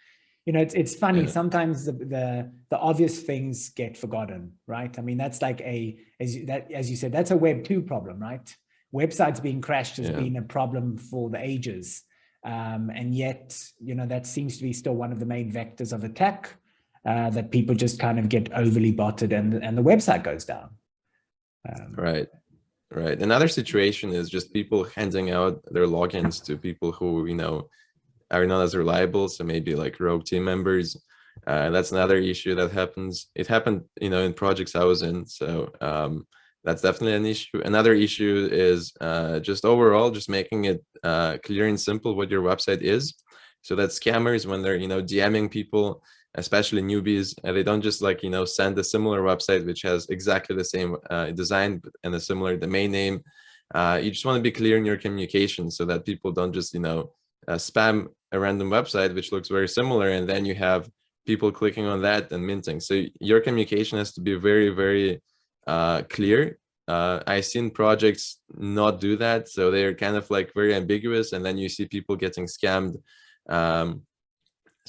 you 0.45 0.53
know, 0.53 0.61
it's 0.61 0.73
it's 0.73 0.95
funny. 0.95 1.21
Yeah. 1.21 1.27
Sometimes 1.27 1.85
the, 1.85 1.91
the 1.91 2.51
the 2.69 2.77
obvious 2.77 3.21
things 3.21 3.69
get 3.69 3.97
forgotten, 3.97 4.53
right? 4.67 4.97
I 4.97 5.01
mean, 5.01 5.17
that's 5.17 5.41
like 5.41 5.59
a 5.61 5.99
as 6.19 6.35
you, 6.35 6.45
that 6.45 6.71
as 6.71 6.89
you 6.89 6.95
said, 6.95 7.11
that's 7.11 7.31
a 7.31 7.37
Web 7.37 7.65
two 7.65 7.81
problem, 7.81 8.19
right? 8.19 8.55
Websites 8.95 9.41
being 9.41 9.61
crashed 9.61 9.97
has 9.97 10.09
yeah. 10.09 10.15
been 10.15 10.37
a 10.37 10.41
problem 10.41 10.97
for 10.97 11.29
the 11.29 11.39
ages, 11.39 12.03
um, 12.45 12.89
and 12.95 13.13
yet, 13.13 13.57
you 13.79 13.93
know, 13.93 14.05
that 14.05 14.25
seems 14.25 14.57
to 14.57 14.63
be 14.63 14.73
still 14.73 14.95
one 14.95 15.11
of 15.11 15.19
the 15.19 15.25
main 15.25 15.51
vectors 15.51 15.91
of 15.91 16.05
attack. 16.05 16.55
Uh, 17.03 17.31
that 17.31 17.49
people 17.49 17.73
just 17.73 17.99
kind 17.99 18.19
of 18.19 18.29
get 18.29 18.53
overly 18.53 18.91
botted 18.91 19.33
and 19.33 19.55
and 19.55 19.75
the 19.75 19.81
website 19.81 20.23
goes 20.23 20.45
down. 20.45 20.69
Um, 21.67 21.95
right. 21.95 22.27
Right. 22.91 23.19
Another 23.19 23.47
situation 23.47 24.11
is 24.11 24.29
just 24.29 24.53
people 24.53 24.83
handing 24.83 25.31
out 25.31 25.63
their 25.71 25.87
logins 25.87 26.43
to 26.45 26.57
people 26.57 26.91
who, 26.91 27.25
you 27.25 27.35
know, 27.35 27.69
are 28.29 28.45
not 28.45 28.61
as 28.61 28.75
reliable. 28.75 29.29
So 29.29 29.43
maybe 29.43 29.75
like 29.75 29.99
rogue 29.99 30.25
team 30.25 30.43
members. 30.43 30.97
Uh, 31.47 31.69
that's 31.69 31.91
another 31.91 32.17
issue 32.17 32.53
that 32.55 32.71
happens. 32.71 33.27
It 33.33 33.47
happened, 33.47 33.83
you 33.99 34.09
know, 34.09 34.23
in 34.23 34.33
projects 34.33 34.75
I 34.75 34.83
was 34.83 35.01
in. 35.03 35.25
So 35.25 35.71
um, 35.79 36.27
that's 36.63 36.81
definitely 36.81 37.15
an 37.15 37.25
issue. 37.25 37.61
Another 37.63 37.93
issue 37.93 38.49
is 38.51 38.93
uh, 38.99 39.39
just 39.39 39.65
overall, 39.65 40.11
just 40.11 40.29
making 40.29 40.65
it 40.65 40.83
uh, 41.03 41.37
clear 41.43 41.67
and 41.67 41.79
simple 41.79 42.15
what 42.15 42.29
your 42.29 42.43
website 42.43 42.81
is. 42.81 43.15
So 43.61 43.75
that 43.75 43.91
scammers, 43.91 44.45
when 44.45 44.61
they're, 44.61 44.75
you 44.75 44.87
know, 44.87 45.01
DMing 45.01 45.49
people, 45.49 46.03
especially 46.35 46.81
newbies 46.81 47.35
and 47.43 47.55
they 47.55 47.63
don't 47.63 47.81
just 47.81 48.01
like 48.01 48.23
you 48.23 48.29
know 48.29 48.45
send 48.45 48.77
a 48.79 48.83
similar 48.83 49.21
website 49.21 49.65
which 49.65 49.81
has 49.81 50.07
exactly 50.09 50.55
the 50.55 50.63
same 50.63 50.95
uh, 51.09 51.31
design 51.31 51.81
and 52.03 52.15
a 52.15 52.19
similar 52.19 52.55
domain 52.55 52.91
name. 52.91 53.21
Uh, 53.73 53.99
you 54.01 54.11
just 54.11 54.25
want 54.25 54.37
to 54.37 54.41
be 54.41 54.51
clear 54.51 54.77
in 54.77 54.85
your 54.85 54.97
communication 54.97 55.69
so 55.71 55.85
that 55.85 56.05
people 56.05 56.31
don't 56.31 56.53
just 56.53 56.73
you 56.73 56.79
know 56.79 57.11
uh, 57.47 57.55
spam 57.55 58.07
a 58.31 58.39
random 58.39 58.69
website 58.69 59.13
which 59.13 59.31
looks 59.31 59.49
very 59.49 59.67
similar 59.67 60.09
and 60.09 60.27
then 60.27 60.45
you 60.45 60.55
have 60.55 60.89
people 61.25 61.51
clicking 61.51 61.85
on 61.85 62.01
that 62.01 62.31
and 62.31 62.45
minting. 62.45 62.79
So 62.79 63.03
your 63.19 63.41
communication 63.41 63.97
has 63.97 64.13
to 64.13 64.21
be 64.21 64.35
very 64.35 64.69
very 64.69 65.21
uh, 65.67 66.03
clear. 66.03 66.57
Uh, 66.87 67.21
I've 67.27 67.45
seen 67.45 67.69
projects 67.69 68.39
not 68.57 68.99
do 68.99 69.15
that 69.17 69.47
so 69.49 69.69
they're 69.69 69.93
kind 69.93 70.15
of 70.15 70.29
like 70.29 70.51
very 70.53 70.73
ambiguous 70.73 71.31
and 71.33 71.45
then 71.45 71.57
you 71.57 71.69
see 71.69 71.85
people 71.85 72.15
getting 72.15 72.47
scammed 72.47 72.95
um, 73.49 74.01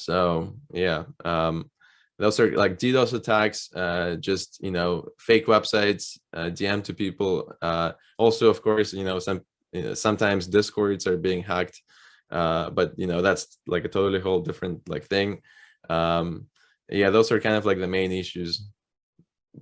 so 0.05 0.55
yeah, 0.73 1.05
um, 1.25 1.71
those 2.19 2.39
are 2.41 2.53
like 2.53 2.79
DDoS 2.79 3.15
attacks, 3.15 3.73
uh, 3.75 4.17
just 4.17 4.59
you 4.63 4.71
know 4.71 5.09
fake 5.19 5.47
websites, 5.47 6.19
uh, 6.33 6.51
DM 6.51 6.83
to 6.85 6.95
people. 6.95 7.53
Uh, 7.61 7.93
also, 8.19 8.49
of 8.49 8.63
course, 8.63 8.93
you 8.93 9.05
know 9.05 9.19
some 9.19 9.43
you 9.73 9.83
know, 9.83 9.95
sometimes 9.95 10.47
discords 10.47 11.07
are 11.07 11.17
being 11.17 11.43
hacked, 11.43 11.83
uh, 12.31 12.71
but 12.71 12.93
you 12.97 13.07
know 13.07 13.23
that's 13.23 13.59
like 13.67 13.85
a 13.85 13.89
totally 13.89 14.21
whole 14.21 14.41
different 14.41 14.89
like 14.89 15.07
thing. 15.07 15.41
Um, 15.89 16.47
yeah, 16.89 17.11
those 17.11 17.33
are 17.33 17.41
kind 17.41 17.57
of 17.57 17.65
like 17.65 17.79
the 17.79 17.89
main 17.89 18.13
issues. 18.13 18.69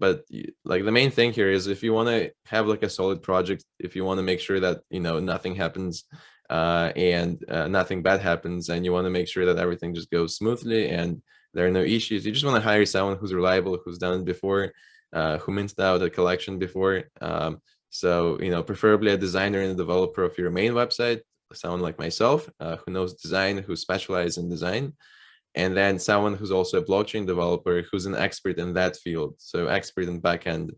But 0.01 0.25
like 0.65 0.85
the 0.85 0.93
main 0.93 1.11
thing 1.11 1.33
here 1.33 1.51
is 1.51 1.67
if 1.67 1.83
you 1.83 1.93
want 1.93 2.09
to 2.09 2.33
have 2.47 2.67
like 2.67 2.83
a 2.83 2.91
solid 2.91 3.23
project, 3.23 3.65
if 3.79 3.95
you 3.95 4.05
want 4.05 4.19
to 4.19 4.23
make 4.23 4.41
sure 4.41 4.59
that 4.61 4.81
you 4.91 5.01
know 5.01 5.21
nothing 5.21 5.55
happens 5.55 6.05
uh, 6.51 6.93
and 6.97 7.45
uh, 7.49 7.69
nothing 7.69 8.03
bad 8.03 8.21
happens 8.21 8.69
and 8.69 8.85
you 8.85 8.93
want 8.93 9.07
to 9.07 9.11
make 9.11 9.29
sure 9.29 9.47
that 9.47 9.59
everything 9.59 9.95
just 9.95 10.11
goes 10.11 10.37
smoothly 10.37 10.89
and 10.89 11.23
there 11.55 11.67
are 11.67 11.71
no 11.71 11.83
issues 11.83 12.27
you 12.27 12.33
just 12.33 12.45
want 12.45 12.57
to 12.57 12.69
hire 12.69 12.85
someone 12.85 13.17
who's 13.17 13.33
reliable 13.33 13.79
who's 13.85 13.99
done 13.99 14.21
it 14.21 14.25
before 14.25 14.73
uh, 15.13 15.39
who 15.39 15.53
minted 15.53 15.81
out 15.81 16.03
a 16.03 16.11
collection 16.11 16.59
before 16.59 17.05
um, 17.21 17.61
so 17.89 18.37
you 18.41 18.51
know 18.51 18.65
preferably 18.65 19.13
a 19.13 19.17
designer 19.17 19.61
and 19.61 19.71
a 19.71 19.77
developer 19.77 20.25
of 20.25 20.37
your 20.37 20.51
main 20.51 20.73
website 20.73 21.21
someone 21.53 21.81
like 21.81 21.99
myself 21.99 22.49
uh, 22.59 22.77
who 22.77 22.93
knows 22.93 23.15
design 23.15 23.59
who 23.59 23.77
specializes 23.77 24.39
in 24.39 24.49
design 24.49 24.93
and 25.55 25.77
then 25.77 25.99
someone 25.99 26.35
who's 26.35 26.53
also 26.53 26.79
a 26.79 26.85
blockchain 26.85 27.27
developer 27.27 27.83
who's 27.91 28.07
an 28.07 28.15
expert 28.15 28.59
in 28.59 28.73
that 28.75 28.97
field 28.97 29.35
so 29.39 29.67
expert 29.67 30.09
in 30.09 30.21
backend 30.21 30.71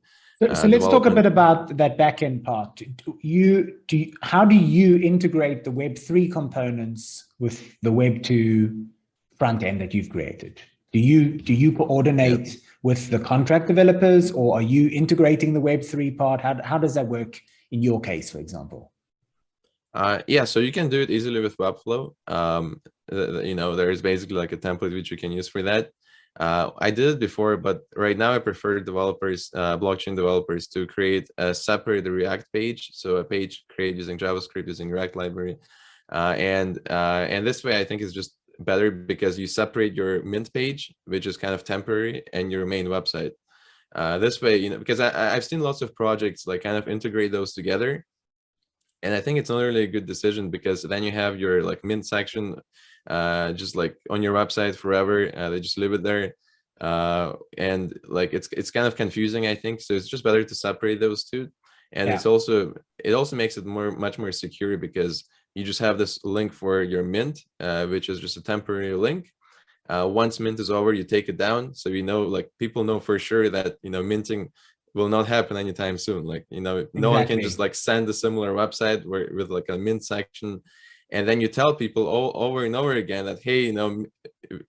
so, 0.42 0.54
so 0.54 0.66
let's 0.66 0.88
talk 0.88 1.06
a 1.06 1.10
bit 1.10 1.26
about 1.26 1.76
that 1.76 1.96
backend 1.96 2.42
part. 2.42 2.74
Do 2.74 2.86
you 3.20 3.78
do 3.86 3.96
you, 3.96 4.12
how 4.22 4.44
do 4.44 4.56
you 4.56 4.98
integrate 4.98 5.62
the 5.62 5.70
Web 5.70 5.96
three 5.96 6.26
components 6.28 7.26
with 7.38 7.80
the 7.82 7.92
Web 7.92 8.24
two 8.24 8.86
front 9.36 9.62
end 9.62 9.80
that 9.80 9.94
you've 9.94 10.10
created? 10.10 10.60
Do 10.92 10.98
you 10.98 11.38
do 11.38 11.54
you 11.54 11.70
coordinate 11.70 12.48
yep. 12.48 12.56
with 12.82 13.10
the 13.10 13.20
contract 13.20 13.68
developers, 13.68 14.32
or 14.32 14.56
are 14.56 14.62
you 14.62 14.88
integrating 14.88 15.52
the 15.52 15.60
Web 15.60 15.84
three 15.84 16.10
part? 16.10 16.40
How 16.40 16.60
how 16.64 16.76
does 16.76 16.94
that 16.94 17.06
work 17.06 17.40
in 17.70 17.80
your 17.80 18.00
case, 18.00 18.28
for 18.28 18.40
example? 18.40 18.90
Uh, 19.94 20.22
yeah, 20.26 20.44
so 20.44 20.58
you 20.58 20.72
can 20.72 20.88
do 20.88 21.02
it 21.02 21.10
easily 21.10 21.40
with 21.40 21.56
Webflow. 21.58 22.14
Um, 22.26 22.80
you 23.44 23.54
know, 23.54 23.76
there 23.76 23.90
is 23.90 24.02
basically 24.02 24.36
like 24.36 24.52
a 24.52 24.56
template 24.56 24.92
which 24.92 25.10
you 25.10 25.16
can 25.16 25.32
use 25.32 25.48
for 25.48 25.62
that. 25.62 25.90
Uh, 26.40 26.70
I 26.78 26.90
did 26.90 27.10
it 27.10 27.20
before, 27.20 27.56
but 27.56 27.82
right 27.94 28.16
now 28.16 28.32
I 28.32 28.38
prefer 28.38 28.80
developers, 28.80 29.50
uh, 29.54 29.76
blockchain 29.76 30.16
developers 30.16 30.66
to 30.68 30.86
create 30.86 31.28
a 31.36 31.54
separate 31.54 32.06
React 32.06 32.46
page. 32.52 32.90
So 32.94 33.16
a 33.16 33.24
page 33.24 33.64
created 33.68 33.98
using 33.98 34.18
JavaScript, 34.18 34.66
using 34.66 34.90
React 34.90 35.16
library. 35.16 35.58
Uh, 36.10 36.34
and 36.36 36.78
uh, 36.90 37.26
and 37.28 37.46
this 37.46 37.62
way 37.62 37.78
I 37.78 37.84
think 37.84 38.02
is 38.02 38.12
just 38.12 38.36
better 38.58 38.90
because 38.90 39.38
you 39.38 39.46
separate 39.46 39.94
your 39.94 40.22
mint 40.22 40.52
page, 40.52 40.94
which 41.04 41.26
is 41.26 41.36
kind 41.36 41.54
of 41.54 41.64
temporary, 41.64 42.22
and 42.32 42.50
your 42.50 42.66
main 42.66 42.86
website. 42.86 43.32
Uh, 43.94 44.16
this 44.18 44.40
way, 44.40 44.56
you 44.56 44.70
know, 44.70 44.78
because 44.78 45.00
I, 45.00 45.34
I've 45.34 45.44
seen 45.44 45.60
lots 45.60 45.82
of 45.82 45.94
projects 45.94 46.46
like 46.46 46.62
kind 46.62 46.76
of 46.76 46.88
integrate 46.88 47.32
those 47.32 47.52
together. 47.52 48.06
And 49.02 49.14
I 49.14 49.20
think 49.20 49.38
it's 49.38 49.50
not 49.50 49.58
really 49.58 49.82
a 49.82 49.88
good 49.88 50.06
decision 50.06 50.50
because 50.50 50.82
then 50.82 51.02
you 51.02 51.12
have 51.12 51.38
your 51.38 51.62
like 51.62 51.84
mint 51.84 52.06
section 52.06 52.56
uh, 53.06 53.52
just 53.52 53.76
like 53.76 53.96
on 54.10 54.22
your 54.22 54.34
website 54.34 54.76
forever. 54.76 55.30
Uh, 55.34 55.50
they 55.50 55.60
just 55.60 55.78
leave 55.78 55.92
it 55.92 56.02
there. 56.02 56.34
Uh, 56.80 57.34
and 57.58 57.98
like 58.08 58.32
it's 58.32 58.48
it's 58.52 58.70
kind 58.70 58.86
of 58.86 58.96
confusing, 58.96 59.46
I 59.46 59.54
think. 59.54 59.80
So 59.80 59.94
it's 59.94 60.08
just 60.08 60.24
better 60.24 60.44
to 60.44 60.54
separate 60.54 61.00
those 61.00 61.24
two. 61.24 61.48
And 61.92 62.08
yeah. 62.08 62.14
it's 62.14 62.26
also 62.26 62.74
it 62.98 63.12
also 63.12 63.36
makes 63.36 63.56
it 63.56 63.66
more 63.66 63.90
much 63.90 64.18
more 64.18 64.32
secure 64.32 64.76
because 64.76 65.24
you 65.54 65.64
just 65.64 65.80
have 65.80 65.98
this 65.98 66.24
link 66.24 66.52
for 66.52 66.82
your 66.82 67.02
mint, 67.02 67.40
uh, 67.60 67.86
which 67.86 68.08
is 68.08 68.20
just 68.20 68.36
a 68.36 68.42
temporary 68.42 68.94
link. 68.94 69.30
Uh, 69.88 70.08
once 70.10 70.40
mint 70.40 70.58
is 70.60 70.70
over, 70.70 70.92
you 70.92 71.04
take 71.04 71.28
it 71.28 71.36
down, 71.36 71.74
so 71.74 71.88
you 71.88 72.02
know, 72.02 72.22
like 72.22 72.50
people 72.58 72.84
know 72.84 73.00
for 73.00 73.18
sure 73.18 73.50
that 73.50 73.76
you 73.82 73.90
know 73.90 74.02
minting 74.02 74.50
will 74.94 75.08
not 75.08 75.26
happen 75.26 75.56
anytime 75.56 75.98
soon. 75.98 76.24
Like 76.24 76.46
you 76.50 76.60
know, 76.60 76.86
no 76.94 77.10
one 77.10 77.26
can 77.26 77.40
just 77.40 77.58
like 77.58 77.74
send 77.74 78.08
a 78.08 78.12
similar 78.14 78.54
website 78.54 79.04
where 79.04 79.28
with 79.34 79.50
like 79.50 79.68
a 79.68 79.76
mint 79.76 80.04
section 80.04 80.62
and 81.12 81.28
then 81.28 81.40
you 81.40 81.46
tell 81.46 81.74
people 81.74 82.06
all 82.08 82.32
over 82.34 82.64
and 82.64 82.74
over 82.74 82.92
again 82.94 83.26
that 83.26 83.38
hey 83.42 83.60
you 83.66 83.72
know 83.72 84.04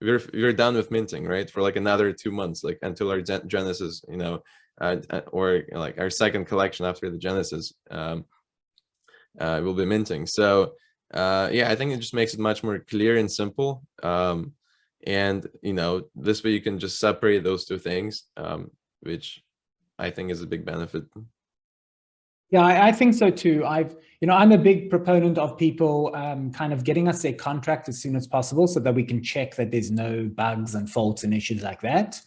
we're 0.01 0.21
we're 0.33 0.53
done 0.53 0.75
with 0.75 0.91
minting 0.91 1.25
right 1.25 1.49
for 1.49 1.61
like 1.61 1.77
another 1.77 2.13
two 2.13 2.31
months 2.31 2.63
like 2.63 2.77
until 2.83 3.09
our 3.09 3.21
gen- 3.21 3.47
genesis 3.47 4.03
you 4.07 4.17
know 4.17 4.43
uh, 4.81 4.97
uh, 5.09 5.21
or 5.31 5.63
like 5.71 5.97
our 5.99 6.09
second 6.09 6.45
collection 6.45 6.85
after 6.85 7.09
the 7.09 7.17
genesis 7.17 7.73
um 7.89 8.25
uh 9.39 9.59
will 9.63 9.73
be 9.73 9.85
minting. 9.85 10.27
So 10.27 10.73
uh 11.13 11.49
yeah 11.51 11.69
i 11.69 11.75
think 11.75 11.91
it 11.91 11.99
just 11.99 12.13
makes 12.13 12.33
it 12.33 12.39
much 12.39 12.63
more 12.63 12.79
clear 12.79 13.17
and 13.17 13.31
simple 13.31 13.83
um 14.01 14.53
and 15.05 15.45
you 15.61 15.73
know 15.73 16.01
this 16.15 16.43
way 16.43 16.51
you 16.51 16.61
can 16.61 16.79
just 16.79 16.99
separate 16.99 17.43
those 17.43 17.65
two 17.65 17.77
things 17.77 18.23
um 18.35 18.71
which 19.01 19.43
i 19.99 20.09
think 20.09 20.31
is 20.31 20.41
a 20.41 20.47
big 20.47 20.65
benefit 20.65 21.03
Yeah, 22.53 22.61
I, 22.61 22.89
I 22.89 22.91
think 22.91 23.15
so 23.15 23.31
too. 23.31 23.65
I've, 23.65 23.95
you 24.21 24.27
know, 24.27 24.35
I'm 24.35 24.51
a 24.51 24.59
big 24.59 24.91
proponent 24.91 25.39
of 25.39 25.57
people 25.57 26.11
um, 26.13 26.51
kind 26.51 26.71
of 26.71 26.83
getting 26.83 27.07
us 27.07 27.23
their 27.23 27.33
contract 27.33 27.89
as 27.89 27.99
soon 27.99 28.15
as 28.15 28.27
possible 28.27 28.67
so 28.67 28.79
that 28.79 28.93
we 28.93 29.03
can 29.03 29.23
check 29.23 29.55
that 29.55 29.71
there's 29.71 29.89
no 29.89 30.25
bugs 30.25 30.75
and 30.75 30.87
faults 30.87 31.23
and 31.23 31.33
issues 31.33 31.63
like 31.63 31.81
that. 31.81 32.21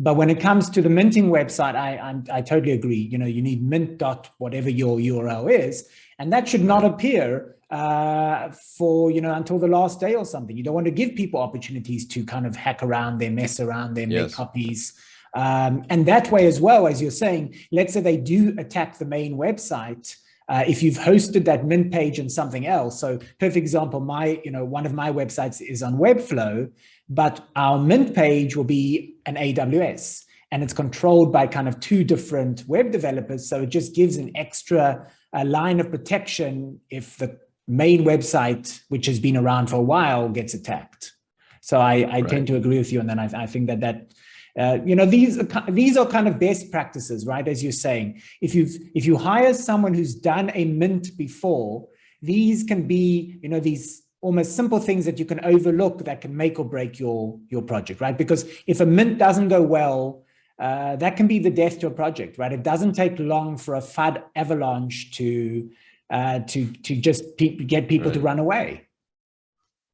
But 0.00 0.16
when 0.16 0.30
it 0.30 0.40
comes 0.40 0.68
to 0.70 0.82
the 0.82 0.88
minting 0.88 1.30
website, 1.30 1.76
I 1.76 1.96
I'm, 1.96 2.24
I 2.32 2.42
totally 2.42 2.72
agree. 2.72 2.96
You 2.96 3.18
know, 3.18 3.26
you 3.26 3.40
need 3.40 3.62
mint 3.62 3.98
dot 3.98 4.30
whatever 4.38 4.68
your 4.68 4.98
URL 4.98 5.48
is, 5.48 5.88
and 6.18 6.32
that 6.32 6.48
should 6.48 6.64
not 6.64 6.84
appear 6.84 7.54
uh, 7.70 8.50
for 8.50 9.12
you 9.12 9.20
know 9.20 9.32
until 9.32 9.60
the 9.60 9.68
last 9.68 10.00
day 10.00 10.16
or 10.16 10.24
something. 10.24 10.56
You 10.56 10.64
don't 10.64 10.74
want 10.74 10.86
to 10.86 10.92
give 10.92 11.14
people 11.14 11.38
opportunities 11.40 12.04
to 12.08 12.24
kind 12.24 12.46
of 12.46 12.56
hack 12.56 12.82
around, 12.82 13.18
there, 13.18 13.30
mess 13.30 13.60
around, 13.60 13.94
there, 13.94 14.08
make 14.08 14.32
copies. 14.32 14.94
Um, 15.34 15.84
and 15.90 16.06
that 16.06 16.30
way 16.30 16.46
as 16.46 16.60
well, 16.60 16.86
as 16.86 17.00
you're 17.02 17.10
saying, 17.10 17.54
let's 17.72 17.92
say 17.92 18.00
they 18.00 18.16
do 18.16 18.54
attack 18.58 18.98
the 18.98 19.04
main 19.04 19.36
website. 19.36 20.14
Uh, 20.48 20.64
if 20.66 20.82
you've 20.82 20.96
hosted 20.96 21.44
that 21.44 21.66
mint 21.66 21.92
page 21.92 22.18
and 22.18 22.32
something 22.32 22.66
else, 22.66 22.98
so 22.98 23.18
perfect 23.38 23.56
example, 23.56 24.00
my 24.00 24.40
you 24.44 24.50
know 24.50 24.64
one 24.64 24.86
of 24.86 24.94
my 24.94 25.12
websites 25.12 25.60
is 25.60 25.82
on 25.82 25.94
Webflow, 25.98 26.70
but 27.10 27.46
our 27.54 27.78
mint 27.78 28.14
page 28.14 28.56
will 28.56 28.64
be 28.64 29.16
an 29.26 29.34
AWS, 29.36 30.24
and 30.50 30.62
it's 30.62 30.72
controlled 30.72 31.32
by 31.34 31.46
kind 31.46 31.68
of 31.68 31.78
two 31.80 32.02
different 32.02 32.64
web 32.66 32.90
developers. 32.92 33.46
So 33.46 33.62
it 33.62 33.68
just 33.68 33.94
gives 33.94 34.16
an 34.16 34.30
extra 34.36 35.06
uh, 35.34 35.44
line 35.44 35.80
of 35.80 35.90
protection 35.90 36.80
if 36.88 37.18
the 37.18 37.38
main 37.66 38.04
website, 38.04 38.80
which 38.88 39.04
has 39.04 39.20
been 39.20 39.36
around 39.36 39.68
for 39.68 39.76
a 39.76 39.82
while, 39.82 40.30
gets 40.30 40.54
attacked. 40.54 41.12
So 41.60 41.78
I, 41.78 41.96
I 41.96 42.20
Right. 42.20 42.28
tend 42.28 42.46
to 42.46 42.56
agree 42.56 42.78
with 42.78 42.90
you, 42.90 43.00
and 43.00 43.10
then 43.10 43.18
I, 43.18 43.28
I 43.42 43.46
think 43.46 43.66
that 43.66 43.80
that 43.80 44.14
uh, 44.58 44.78
you 44.84 44.96
know 44.96 45.06
these 45.06 45.38
are, 45.38 45.70
these 45.70 45.96
are 45.96 46.06
kind 46.06 46.26
of 46.26 46.38
best 46.38 46.70
practices, 46.70 47.26
right? 47.26 47.46
As 47.46 47.62
you're 47.62 47.72
saying, 47.72 48.20
if 48.40 48.54
you've 48.54 48.74
if 48.94 49.06
you 49.06 49.16
hire 49.16 49.54
someone 49.54 49.94
who's 49.94 50.14
done 50.14 50.50
a 50.54 50.64
mint 50.64 51.16
before, 51.16 51.86
these 52.22 52.64
can 52.64 52.86
be 52.86 53.38
you 53.42 53.48
know 53.48 53.60
these 53.60 54.02
almost 54.20 54.56
simple 54.56 54.80
things 54.80 55.04
that 55.04 55.18
you 55.18 55.24
can 55.24 55.44
overlook 55.44 56.04
that 56.04 56.20
can 56.20 56.36
make 56.36 56.58
or 56.58 56.64
break 56.64 56.98
your 56.98 57.38
your 57.48 57.62
project, 57.62 58.00
right? 58.00 58.18
Because 58.18 58.46
if 58.66 58.80
a 58.80 58.86
mint 58.86 59.18
doesn't 59.18 59.48
go 59.48 59.62
well, 59.62 60.24
uh, 60.58 60.96
that 60.96 61.16
can 61.16 61.28
be 61.28 61.38
the 61.38 61.50
death 61.50 61.78
to 61.78 61.86
a 61.86 61.90
project, 61.90 62.36
right? 62.36 62.52
It 62.52 62.64
doesn't 62.64 62.94
take 62.94 63.18
long 63.18 63.56
for 63.56 63.76
a 63.76 63.80
FUD 63.80 64.22
avalanche 64.34 65.12
to 65.12 65.70
uh, 66.10 66.40
to 66.40 66.66
to 66.66 66.96
just 66.96 67.36
pe- 67.36 67.56
get 67.56 67.88
people 67.88 68.10
to 68.10 68.18
run 68.18 68.40
away. 68.40 68.88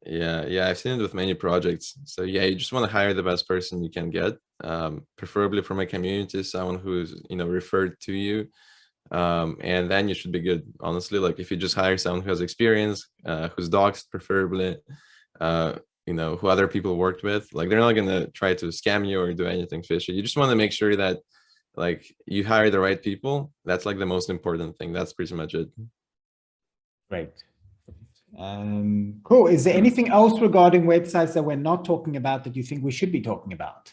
Yeah, 0.07 0.45
yeah, 0.47 0.69
I've 0.69 0.79
seen 0.79 0.99
it 0.99 1.03
with 1.03 1.15
many 1.15 1.35
projects. 1.35 1.95
So 2.05 2.23
yeah, 2.23 2.45
you 2.45 2.57
just 2.57 2.73
want 2.73 2.87
to 2.87 2.93
hire 2.93 3.15
the 3.15 3.23
best 3.23 3.49
person 3.49 3.83
you 3.83 3.91
can 3.91 4.11
get, 4.11 4.35
um, 4.63 5.07
preferably 5.17 5.63
from 5.63 5.81
a 5.81 5.87
community, 5.87 6.43
someone 6.43 6.79
who's 6.79 7.21
you 7.29 7.37
know 7.37 7.47
referred 7.47 8.01
to 8.01 8.13
you, 8.13 8.49
um, 9.11 9.57
and 9.61 9.91
then 9.91 10.09
you 10.09 10.15
should 10.15 10.33
be 10.33 10.41
good. 10.41 10.63
Honestly, 10.81 11.19
like 11.19 11.39
if 11.39 11.51
you 11.51 11.57
just 11.57 11.75
hire 11.75 11.99
someone 11.99 12.23
who 12.23 12.31
has 12.31 12.41
experience, 12.41 13.09
uh, 13.27 13.49
who's 13.49 13.69
doxed 13.69 14.11
preferably, 14.11 14.77
uh, 15.41 15.75
you 16.07 16.15
know, 16.15 16.37
who 16.37 16.49
other 16.49 16.69
people 16.69 16.97
worked 16.97 17.23
with, 17.23 17.49
like 17.53 17.69
they're 17.69 17.79
not 17.79 17.93
gonna 17.93 18.27
try 18.29 18.55
to 18.55 18.67
scam 18.67 19.09
you 19.09 19.21
or 19.21 19.33
do 19.33 19.47
anything 19.47 19.83
fishy. 19.83 20.13
You 20.13 20.23
just 20.23 20.37
want 20.37 20.51
to 20.51 20.57
make 20.57 20.73
sure 20.73 20.95
that 20.97 21.19
like 21.77 22.05
you 22.27 22.45
hire 22.45 22.71
the 22.71 22.81
right 22.81 23.03
people. 23.03 23.53
That's 23.65 23.87
like 23.87 23.99
the 23.99 24.07
most 24.07 24.31
important 24.31 24.79
thing. 24.79 24.93
That's 24.93 25.13
pretty 25.13 25.35
much 25.35 25.55
it. 25.55 25.69
Great. 27.11 27.31
Um, 28.39 29.21
cool. 29.23 29.47
Is 29.47 29.65
there 29.65 29.77
anything 29.77 30.09
else 30.09 30.41
regarding 30.41 30.85
websites 30.85 31.35
that 31.35 31.45
we're 31.45 31.57
not 31.57 31.85
talking 31.85 32.17
about 32.17 32.45
that 32.45 32.57
you 32.57 32.63
think 32.63 32.83
we 32.83 32.91
should 32.91 33.13
be 33.13 33.21
talking 33.21 33.53
about? 33.53 33.93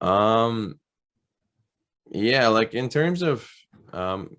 Um, 0.00 0.78
yeah, 2.10 2.48
like 2.48 2.74
in 2.74 2.88
terms 2.88 3.22
of 3.22 3.48
um, 3.92 4.36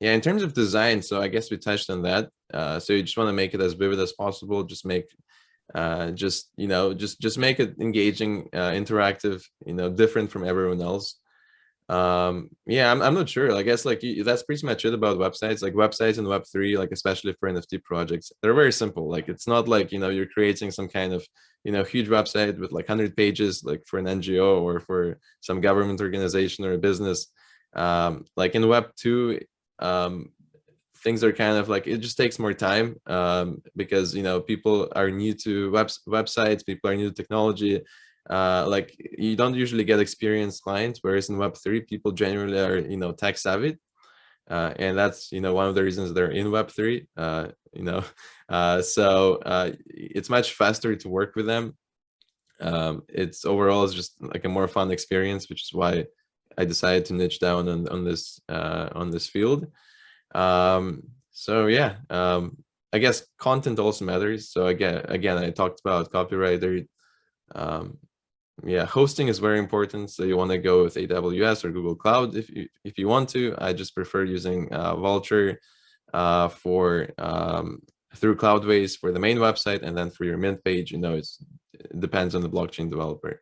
yeah, 0.00 0.12
in 0.12 0.20
terms 0.20 0.42
of 0.42 0.54
design, 0.54 1.02
so 1.02 1.20
I 1.20 1.28
guess 1.28 1.50
we 1.50 1.56
touched 1.56 1.90
on 1.90 2.02
that. 2.02 2.28
Uh, 2.52 2.78
so 2.78 2.92
you 2.92 3.02
just 3.02 3.16
want 3.16 3.28
to 3.28 3.32
make 3.32 3.54
it 3.54 3.60
as 3.60 3.72
vivid 3.74 3.98
as 3.98 4.12
possible. 4.12 4.62
Just 4.64 4.84
make, 4.84 5.06
uh, 5.74 6.10
just 6.10 6.50
you 6.56 6.66
know, 6.66 6.92
just 6.92 7.20
just 7.20 7.38
make 7.38 7.60
it 7.60 7.74
engaging, 7.80 8.48
uh, 8.52 8.70
interactive. 8.70 9.42
You 9.64 9.74
know, 9.74 9.88
different 9.90 10.30
from 10.30 10.44
everyone 10.44 10.82
else. 10.82 11.20
Um, 11.88 12.48
yeah, 12.66 12.90
I'm 12.90 13.02
I'm 13.02 13.14
not 13.14 13.28
sure. 13.28 13.54
I 13.54 13.62
guess 13.62 13.84
like 13.84 14.02
that's 14.24 14.42
pretty 14.42 14.66
much 14.66 14.84
it 14.84 14.94
about 14.94 15.18
websites. 15.18 15.62
Like 15.62 15.74
websites 15.74 16.18
in 16.18 16.26
Web 16.26 16.44
three, 16.50 16.78
like 16.78 16.92
especially 16.92 17.34
for 17.38 17.50
NFT 17.50 17.82
projects, 17.82 18.32
they're 18.40 18.54
very 18.54 18.72
simple. 18.72 19.10
Like 19.10 19.28
it's 19.28 19.46
not 19.46 19.68
like 19.68 19.92
you 19.92 19.98
know 19.98 20.08
you're 20.08 20.26
creating 20.26 20.70
some 20.70 20.88
kind 20.88 21.12
of 21.12 21.26
you 21.64 21.72
know 21.72 21.82
huge 21.82 22.08
website 22.08 22.58
with 22.58 22.72
like 22.72 22.88
100 22.88 23.16
pages 23.16 23.64
like 23.64 23.82
for 23.86 23.98
an 23.98 24.04
ngo 24.04 24.60
or 24.60 24.78
for 24.80 25.18
some 25.40 25.60
government 25.60 26.00
organization 26.00 26.64
or 26.64 26.74
a 26.74 26.78
business 26.78 27.28
um 27.74 28.24
like 28.36 28.54
in 28.54 28.68
web 28.68 28.90
2 28.96 29.40
um 29.80 30.30
things 30.98 31.24
are 31.24 31.32
kind 31.32 31.56
of 31.58 31.68
like 31.68 31.86
it 31.86 31.98
just 31.98 32.16
takes 32.16 32.38
more 32.38 32.54
time 32.54 32.96
um 33.06 33.62
because 33.76 34.14
you 34.14 34.22
know 34.22 34.40
people 34.40 34.92
are 34.94 35.10
new 35.10 35.34
to 35.34 35.70
web 35.72 35.88
websites 36.06 36.64
people 36.64 36.90
are 36.90 36.96
new 36.96 37.08
to 37.10 37.14
technology 37.14 37.82
uh 38.30 38.64
like 38.66 38.96
you 39.18 39.36
don't 39.36 39.54
usually 39.54 39.84
get 39.84 40.00
experienced 40.00 40.62
clients 40.62 41.00
whereas 41.02 41.28
in 41.28 41.36
web 41.36 41.54
3 41.56 41.80
people 41.82 42.10
generally 42.12 42.58
are 42.58 42.78
you 42.78 42.96
know 42.96 43.12
tech 43.12 43.38
savvy. 43.38 43.78
Uh, 44.50 44.74
and 44.78 44.96
that's 44.96 45.32
you 45.32 45.40
know 45.40 45.54
one 45.54 45.68
of 45.68 45.74
the 45.74 45.82
reasons 45.82 46.12
they're 46.12 46.30
in 46.30 46.50
web 46.50 46.70
3 46.70 47.06
uh, 47.16 47.48
you 47.72 47.82
know. 47.82 48.02
Uh, 48.46 48.82
so 48.82 49.36
uh, 49.36 49.72
it's 49.86 50.28
much 50.28 50.52
faster 50.52 50.94
to 50.94 51.08
work 51.08 51.34
with 51.34 51.46
them. 51.46 51.74
Um, 52.60 53.02
it's 53.08 53.46
overall 53.46 53.84
it's 53.84 53.94
just 53.94 54.20
like 54.20 54.44
a 54.44 54.50
more 54.50 54.68
fun 54.68 54.90
experience 54.90 55.48
which 55.48 55.62
is 55.62 55.72
why 55.72 56.04
i 56.58 56.64
decided 56.66 57.06
to 57.06 57.14
niche 57.14 57.40
down 57.40 57.68
on, 57.70 57.88
on 57.88 58.04
this 58.04 58.38
uh, 58.50 58.90
on 58.94 59.10
this 59.10 59.26
field. 59.26 59.66
Um, 60.34 61.04
so 61.30 61.68
yeah 61.68 61.96
um, 62.10 62.58
i 62.92 62.98
guess 62.98 63.26
content 63.38 63.78
also 63.78 64.04
matters. 64.04 64.52
So 64.52 64.66
again 64.66 65.06
again 65.08 65.38
i 65.38 65.48
talked 65.50 65.80
about 65.80 66.12
copywriter 66.12 66.86
um, 67.54 67.96
yeah 68.62 68.84
hosting 68.84 69.28
is 69.28 69.38
very 69.38 69.58
important 69.58 70.10
so 70.10 70.22
you 70.22 70.36
want 70.36 70.50
to 70.50 70.58
go 70.58 70.84
with 70.84 70.94
aws 70.94 71.64
or 71.64 71.70
google 71.72 71.96
cloud 71.96 72.36
if 72.36 72.48
you 72.50 72.68
if 72.84 72.98
you 72.98 73.08
want 73.08 73.28
to 73.28 73.54
i 73.58 73.72
just 73.72 73.94
prefer 73.94 74.22
using 74.24 74.72
uh, 74.72 74.94
Vultr 74.94 75.56
uh, 76.12 76.48
for 76.48 77.08
um, 77.18 77.82
through 78.14 78.36
cloudways 78.36 78.96
for 78.96 79.10
the 79.10 79.18
main 79.18 79.38
website 79.38 79.82
and 79.82 79.96
then 79.98 80.08
for 80.10 80.24
your 80.24 80.36
mint 80.36 80.62
page 80.62 80.92
you 80.92 80.98
know 80.98 81.14
it's 81.14 81.44
it 81.72 81.98
depends 81.98 82.34
on 82.36 82.42
the 82.42 82.48
blockchain 82.48 82.88
developer 82.88 83.40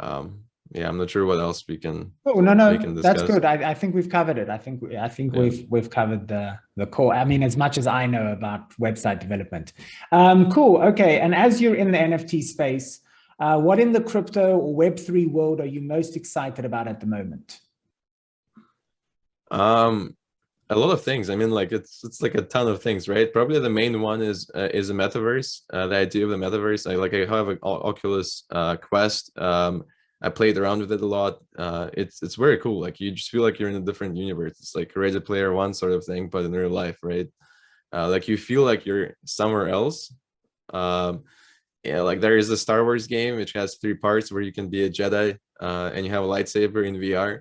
um, 0.00 0.40
yeah 0.72 0.88
i'm 0.88 0.98
not 0.98 1.08
sure 1.08 1.24
what 1.24 1.38
else 1.38 1.64
we 1.68 1.76
can 1.76 2.10
Oh 2.34 2.40
no, 2.40 2.54
no, 2.54 2.76
that's 2.76 3.22
good. 3.22 3.44
I, 3.44 3.72
I 3.72 3.74
think 3.74 3.94
we've 3.94 4.08
covered 4.08 4.38
it. 4.38 4.48
I 4.48 4.56
think 4.56 4.82
I 4.94 5.08
think 5.08 5.34
Yeah. 5.34 5.40
we've 5.40 5.66
we've 5.68 5.90
covered 5.90 6.28
the 6.28 6.58
the 6.76 6.86
core. 6.86 7.12
I 7.12 7.24
mean, 7.24 7.42
as 7.42 7.56
much 7.56 7.76
as 7.76 7.86
I 7.86 8.06
know 8.06 8.32
about 8.32 8.70
website 8.78 9.20
development. 9.20 9.74
Um, 10.12 10.50
cool. 10.50 10.78
Okay. 10.78 11.20
And 11.20 11.34
as 11.34 11.60
you're 11.60 11.74
in 11.74 11.90
the 11.90 11.98
NFT 11.98 12.42
space, 12.42 13.00
uh, 13.42 13.58
what 13.58 13.80
in 13.80 13.90
the 13.90 14.00
crypto 14.00 14.56
or 14.56 14.72
Web 14.72 14.96
three 14.96 15.26
world 15.26 15.60
are 15.60 15.66
you 15.66 15.80
most 15.80 16.14
excited 16.14 16.64
about 16.64 16.86
at 16.86 17.00
the 17.00 17.06
moment? 17.06 17.58
Um, 19.50 20.16
a 20.70 20.76
lot 20.76 20.92
of 20.92 21.02
things. 21.02 21.28
I 21.28 21.34
mean, 21.34 21.50
like 21.50 21.72
it's 21.72 22.04
it's 22.04 22.22
like 22.22 22.36
a 22.36 22.42
ton 22.42 22.68
of 22.68 22.80
things, 22.80 23.08
right? 23.08 23.32
Probably 23.32 23.58
the 23.58 23.68
main 23.68 24.00
one 24.00 24.22
is 24.22 24.48
uh, 24.54 24.68
is 24.72 24.90
a 24.90 24.94
metaverse. 24.94 25.62
Uh, 25.72 25.88
the 25.88 25.96
idea 25.96 26.22
of 26.24 26.30
the 26.30 26.36
metaverse. 26.36 26.88
I 26.88 26.94
like 26.94 27.14
I 27.14 27.26
have 27.26 27.48
an 27.48 27.58
Oculus 27.64 28.44
uh, 28.52 28.76
Quest. 28.76 29.36
Um, 29.36 29.86
I 30.22 30.28
played 30.28 30.56
around 30.56 30.78
with 30.78 30.92
it 30.92 31.00
a 31.00 31.06
lot. 31.06 31.40
Uh, 31.58 31.90
it's 31.94 32.22
it's 32.22 32.36
very 32.36 32.58
cool. 32.58 32.80
Like 32.80 33.00
you 33.00 33.10
just 33.10 33.30
feel 33.30 33.42
like 33.42 33.58
you're 33.58 33.70
in 33.70 33.82
a 33.82 33.88
different 33.88 34.16
universe. 34.16 34.60
It's 34.60 34.76
like 34.76 34.94
Ready 34.94 35.18
Player 35.18 35.52
One 35.52 35.74
sort 35.74 35.90
of 35.90 36.04
thing, 36.04 36.28
but 36.28 36.44
in 36.44 36.52
real 36.52 36.70
life, 36.70 36.98
right? 37.02 37.28
Uh, 37.92 38.08
like 38.08 38.28
you 38.28 38.36
feel 38.36 38.62
like 38.62 38.86
you're 38.86 39.16
somewhere 39.24 39.68
else. 39.68 40.14
Um, 40.72 41.24
yeah, 41.84 42.00
like 42.02 42.20
there 42.20 42.36
is 42.36 42.48
a 42.50 42.56
Star 42.56 42.84
Wars 42.84 43.06
game 43.06 43.36
which 43.36 43.52
has 43.52 43.76
three 43.76 43.94
parts 43.94 44.30
where 44.30 44.42
you 44.42 44.52
can 44.52 44.68
be 44.68 44.84
a 44.84 44.90
Jedi 44.90 45.36
uh, 45.60 45.90
and 45.94 46.04
you 46.04 46.12
have 46.12 46.24
a 46.24 46.26
lightsaber 46.26 46.86
in 46.86 46.96
VR 46.96 47.40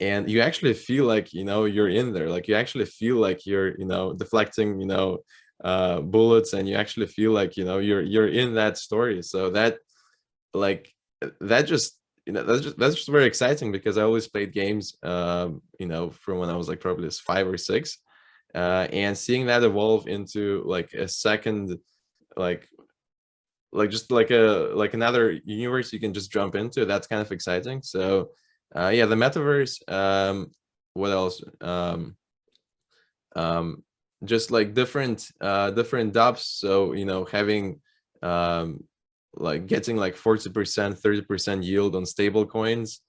and 0.00 0.28
you 0.28 0.40
actually 0.40 0.74
feel 0.74 1.04
like 1.04 1.32
you 1.32 1.44
know 1.44 1.64
you're 1.64 1.88
in 1.88 2.12
there. 2.12 2.28
Like 2.28 2.48
you 2.48 2.54
actually 2.54 2.86
feel 2.86 3.16
like 3.16 3.46
you're 3.46 3.78
you 3.78 3.86
know 3.86 4.12
deflecting 4.12 4.80
you 4.80 4.86
know 4.86 5.18
uh 5.62 6.00
bullets 6.00 6.52
and 6.52 6.68
you 6.68 6.74
actually 6.74 7.06
feel 7.06 7.30
like 7.30 7.56
you 7.56 7.64
know 7.64 7.78
you're 7.78 8.02
you're 8.02 8.28
in 8.28 8.54
that 8.54 8.78
story. 8.78 9.22
So 9.22 9.50
that 9.50 9.78
like 10.52 10.90
that 11.40 11.62
just 11.62 11.98
you 12.26 12.32
know 12.32 12.42
that's 12.42 12.62
just 12.62 12.78
that's 12.78 12.94
just 12.94 13.08
very 13.08 13.26
exciting 13.26 13.70
because 13.70 13.98
i 13.98 14.02
always 14.02 14.26
played 14.26 14.50
games 14.50 14.96
um 15.02 15.60
you 15.78 15.86
know 15.86 16.08
from 16.08 16.38
when 16.38 16.48
i 16.48 16.56
was 16.56 16.68
like 16.70 16.80
probably 16.80 17.10
five 17.10 17.46
or 17.46 17.58
six 17.58 17.98
uh, 18.54 18.86
and 18.92 19.18
seeing 19.18 19.46
that 19.46 19.64
evolve 19.64 20.06
into 20.06 20.62
like 20.64 20.92
a 20.92 21.08
second, 21.08 21.76
like, 22.36 22.68
like 23.74 23.90
just 23.90 24.10
like 24.10 24.30
a 24.30 24.70
like 24.74 24.94
another 24.94 25.32
universe 25.44 25.92
you 25.92 26.00
can 26.00 26.14
just 26.14 26.30
jump 26.32 26.54
into. 26.54 26.84
That's 26.86 27.08
kind 27.08 27.20
of 27.20 27.32
exciting. 27.32 27.82
So, 27.82 28.30
uh, 28.74 28.88
yeah, 28.94 29.06
the 29.06 29.16
metaverse. 29.16 29.82
Um, 29.92 30.52
what 30.94 31.10
else? 31.10 31.42
Um, 31.60 32.16
um, 33.34 33.82
just 34.24 34.50
like 34.50 34.74
different 34.74 35.28
uh 35.40 35.70
different 35.72 36.14
dApps. 36.14 36.44
So 36.58 36.92
you 36.92 37.04
know 37.04 37.24
having 37.24 37.80
um 38.22 38.84
like 39.36 39.66
getting 39.66 39.96
like 39.96 40.14
40%, 40.14 40.96
30% 40.96 41.64
yield 41.64 41.96
on 41.96 42.06
stable 42.06 42.46
coins, 42.46 43.00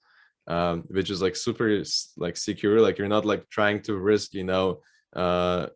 um, 0.48 0.82
which 0.88 1.08
is 1.08 1.22
like 1.22 1.36
super 1.36 1.82
like 2.16 2.36
secure. 2.36 2.80
Like 2.80 2.98
you're 2.98 3.06
not 3.06 3.24
like 3.24 3.48
trying 3.48 3.82
to 3.82 3.96
risk, 3.96 4.34
you 4.34 4.42
know, 4.42 4.80
uh 5.14 5.68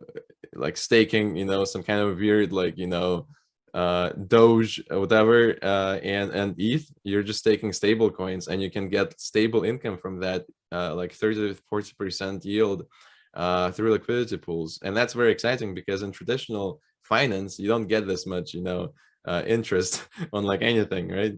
like 0.55 0.76
staking, 0.76 1.37
you 1.37 1.44
know, 1.44 1.64
some 1.64 1.85
kind 1.85 2.00
of 2.00 2.18
weird 2.18 2.53
like, 2.53 2.76
you 2.76 2.88
know, 2.88 3.29
uh 3.75 4.11
Doge 4.27 4.83
whatever, 4.91 5.57
uh 5.63 5.97
and 6.03 6.31
and 6.33 6.55
ETH, 6.59 6.91
you're 7.05 7.23
just 7.23 7.45
taking 7.45 7.73
stable 7.73 8.11
coins 8.11 8.49
and 8.49 8.61
you 8.63 8.71
can 8.71 8.89
get 8.89 9.19
stable 9.21 9.65
income 9.65 9.99
from 9.99 10.21
that, 10.21 10.45
uh 10.73 10.95
like 10.95 11.13
30 11.13 11.55
to 11.55 11.63
40% 11.73 12.45
yield 12.45 12.87
uh 13.35 13.71
through 13.71 13.93
liquidity 13.93 14.37
pools. 14.37 14.79
And 14.83 14.97
that's 14.97 15.15
very 15.15 15.33
exciting 15.33 15.75
because 15.75 16.03
in 16.03 16.13
traditional 16.13 16.81
finance, 17.03 17.59
you 17.59 17.69
don't 17.69 17.87
get 17.89 18.07
this 18.07 18.27
much, 18.27 18.55
you 18.55 18.63
know, 18.63 18.93
uh, 19.27 19.43
interest 19.47 20.09
on 20.33 20.45
like 20.45 20.63
anything, 20.63 21.09
right? 21.09 21.35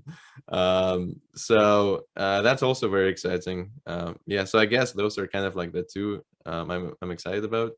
Um, 0.48 1.16
so 1.34 2.02
uh, 2.16 2.42
that's 2.42 2.62
also 2.62 2.88
very 2.88 3.10
exciting. 3.10 3.70
Um, 3.86 4.18
yeah, 4.26 4.44
so 4.44 4.58
I 4.58 4.66
guess 4.66 4.92
those 4.92 5.18
are 5.18 5.26
kind 5.26 5.44
of 5.46 5.56
like 5.56 5.72
the 5.72 5.82
two 5.82 6.24
um, 6.46 6.70
I'm 6.70 6.92
I'm 7.02 7.10
excited 7.10 7.44
about. 7.44 7.72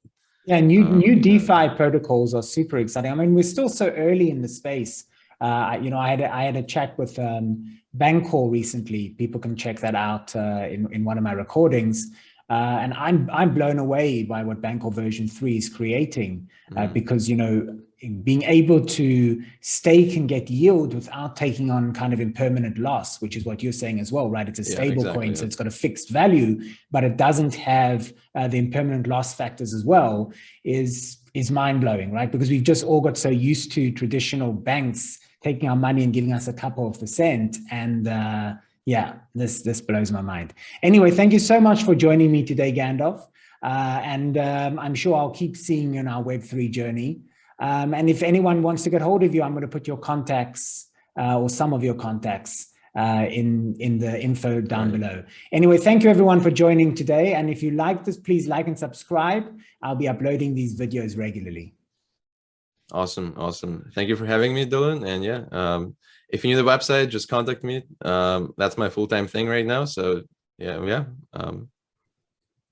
Yeah, 0.47 0.61
new 0.61 0.85
Um, 0.85 0.99
new. 0.99 1.15
DeFi 1.17 1.71
protocols 1.77 2.35
are 2.35 2.43
super 2.43 2.79
exciting. 2.79 3.11
I 3.11 3.15
mean, 3.15 3.35
we're 3.35 3.43
still 3.43 3.69
so 3.69 3.89
early 3.91 4.31
in 4.31 4.43
the 4.43 4.49
space. 4.49 5.05
Uh, 5.41 5.79
you 5.81 5.91
know, 5.91 5.99
I 5.99 6.11
had 6.11 6.21
a, 6.21 6.35
I 6.35 6.43
had 6.45 6.57
a 6.57 6.63
chat 6.63 6.97
with 6.99 7.19
um, 7.19 7.79
Bancor 7.97 8.51
recently. 8.51 9.11
People 9.11 9.41
can 9.41 9.57
check 9.57 9.81
that 9.81 9.95
out 9.95 10.35
uh, 10.37 10.67
in 10.71 10.93
in 10.93 11.05
one 11.05 11.17
of 11.19 11.25
my 11.25 11.33
recordings. 11.33 12.11
Uh, 12.51 12.77
and 12.83 12.93
I'm 12.95 13.29
I'm 13.33 13.55
blown 13.55 13.79
away 13.79 14.23
by 14.23 14.43
what 14.45 14.61
Bancor 14.61 14.93
version 14.93 15.27
three 15.29 15.57
is 15.57 15.69
creating 15.71 16.49
uh, 16.77 16.81
Mhm. 16.83 16.93
because 16.93 17.29
you 17.31 17.37
know 17.37 17.79
being 18.23 18.43
able 18.43 18.85
to 18.85 19.43
stake 19.61 20.17
and 20.17 20.29
get 20.29 20.51
yield 20.51 20.95
without 20.95 21.37
taking 21.37 21.71
on 21.71 21.93
kind 21.93 22.13
of 22.13 22.21
impermanent 22.21 22.79
loss, 22.79 23.21
which 23.21 23.37
is 23.37 23.45
what 23.45 23.63
you're 23.63 23.73
saying 23.73 24.01
as 24.01 24.13
well, 24.13 24.31
right? 24.31 24.49
It's 24.49 24.59
a 24.59 24.63
Yeah, 24.63 24.77
stable 24.77 25.03
exactly, 25.03 25.27
coin, 25.27 25.37
so 25.37 25.45
it's 25.45 25.57
got 25.57 25.67
a 25.67 25.71
fixed 25.71 26.11
value, 26.11 26.61
but 26.91 27.05
it 27.05 27.17
doesn't 27.17 27.55
have 27.55 28.13
uh, 28.35 28.49
the 28.49 28.59
impermanent 28.59 29.07
loss 29.07 29.35
factors 29.35 29.75
as 29.75 29.85
well. 29.85 30.33
Is 30.65 31.19
is 31.35 31.51
mind 31.51 31.81
blowing, 31.81 32.13
right? 32.13 32.31
Because 32.31 32.51
we've 32.51 32.63
just 32.63 32.85
all 32.85 33.01
got 33.01 33.17
so 33.17 33.29
used 33.29 33.73
to 33.73 33.91
traditional 33.91 34.53
banks 34.53 35.19
taking 35.43 35.69
our 35.69 35.77
money 35.77 36.05
and 36.05 36.13
giving 36.13 36.33
us 36.33 36.49
a 36.49 36.53
couple 36.53 36.87
of 36.89 36.99
percent, 36.99 37.59
and 37.71 38.09
uh, 38.09 38.55
yeah, 38.87 39.15
this 39.35 39.63
this 39.63 39.81
blows 39.81 40.13
my 40.13 40.21
mind. 40.21 40.55
Anyway, 40.83 41.11
thank 41.11 41.33
you 41.33 41.39
so 41.39 41.61
much 41.61 41.83
for 41.85 41.95
joining 41.95 42.31
me 42.31 42.45
today, 42.45 42.73
Gandalf. 42.73 43.27
Uh, 43.63 44.01
and 44.05 44.37
um, 44.37 44.79
I'm 44.79 44.95
sure 44.95 45.17
I'll 45.17 45.31
keep 45.31 45.57
seeing 45.57 45.95
you 45.95 46.01
in 46.01 46.07
our 46.07 46.23
Web3 46.23 46.71
journey. 46.71 47.21
Um, 47.59 47.95
and 47.95 48.11
if 48.11 48.23
anyone 48.23 48.63
wants 48.63 48.83
to 48.85 48.91
get 48.91 49.01
hold 49.03 49.23
of 49.23 49.35
you, 49.35 49.43
I'm 49.43 49.53
going 49.53 49.63
to 49.63 49.69
put 49.69 49.87
your 49.87 49.97
contacts 49.97 50.89
uh, 51.19 51.39
or 51.39 51.49
some 51.49 51.73
of 51.73 51.85
your 51.85 51.95
contacts 51.95 52.73
uh, 52.97 53.27
in, 53.29 53.77
in 53.81 53.99
the 53.99 54.21
info 54.21 54.61
down 54.61 54.91
below. 54.91 55.25
Anyway, 55.53 55.79
thank 55.79 56.03
you 56.03 56.11
everyone 56.11 56.41
for 56.41 56.51
joining 56.51 56.95
today. 56.95 57.35
And 57.35 57.51
if 57.51 57.63
you 57.63 57.73
like 57.73 58.05
this, 58.05 58.17
please 58.17 58.47
like 58.49 58.67
and 58.67 58.79
subscribe. 58.79 59.45
I'll 59.83 59.97
be 59.97 60.09
uploading 60.09 60.55
these 60.55 60.79
videos 60.79 61.17
regularly. 61.17 61.75
Awesome, 62.93 63.35
awesome. 63.37 63.91
Thank 63.95 64.09
you 64.09 64.17
for 64.17 64.27
having 64.27 64.55
me, 64.55 64.67
Dylan. 64.67 65.07
And 65.07 65.25
yeah, 65.25 65.45
um, 65.51 65.97
if 66.29 66.45
you 66.45 66.51
need 66.51 66.63
the 66.63 66.71
website, 66.71 67.09
just 67.09 67.29
contact 67.29 67.65
me. 67.65 67.83
Um, 68.03 68.53
that's 68.57 68.77
my 68.77 68.91
full 68.91 69.07
time 69.07 69.27
thing 69.27 69.49
right 69.49 69.67
now. 69.67 69.85
So 69.85 70.23
yeah, 70.59 70.85
yeah. 70.85 71.05
Um. 71.33 71.69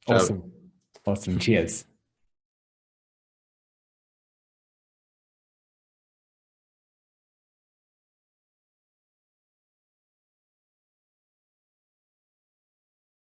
Awesome. 0.07 0.53
Awesome. 1.07 1.39
Cheers. 1.39 1.85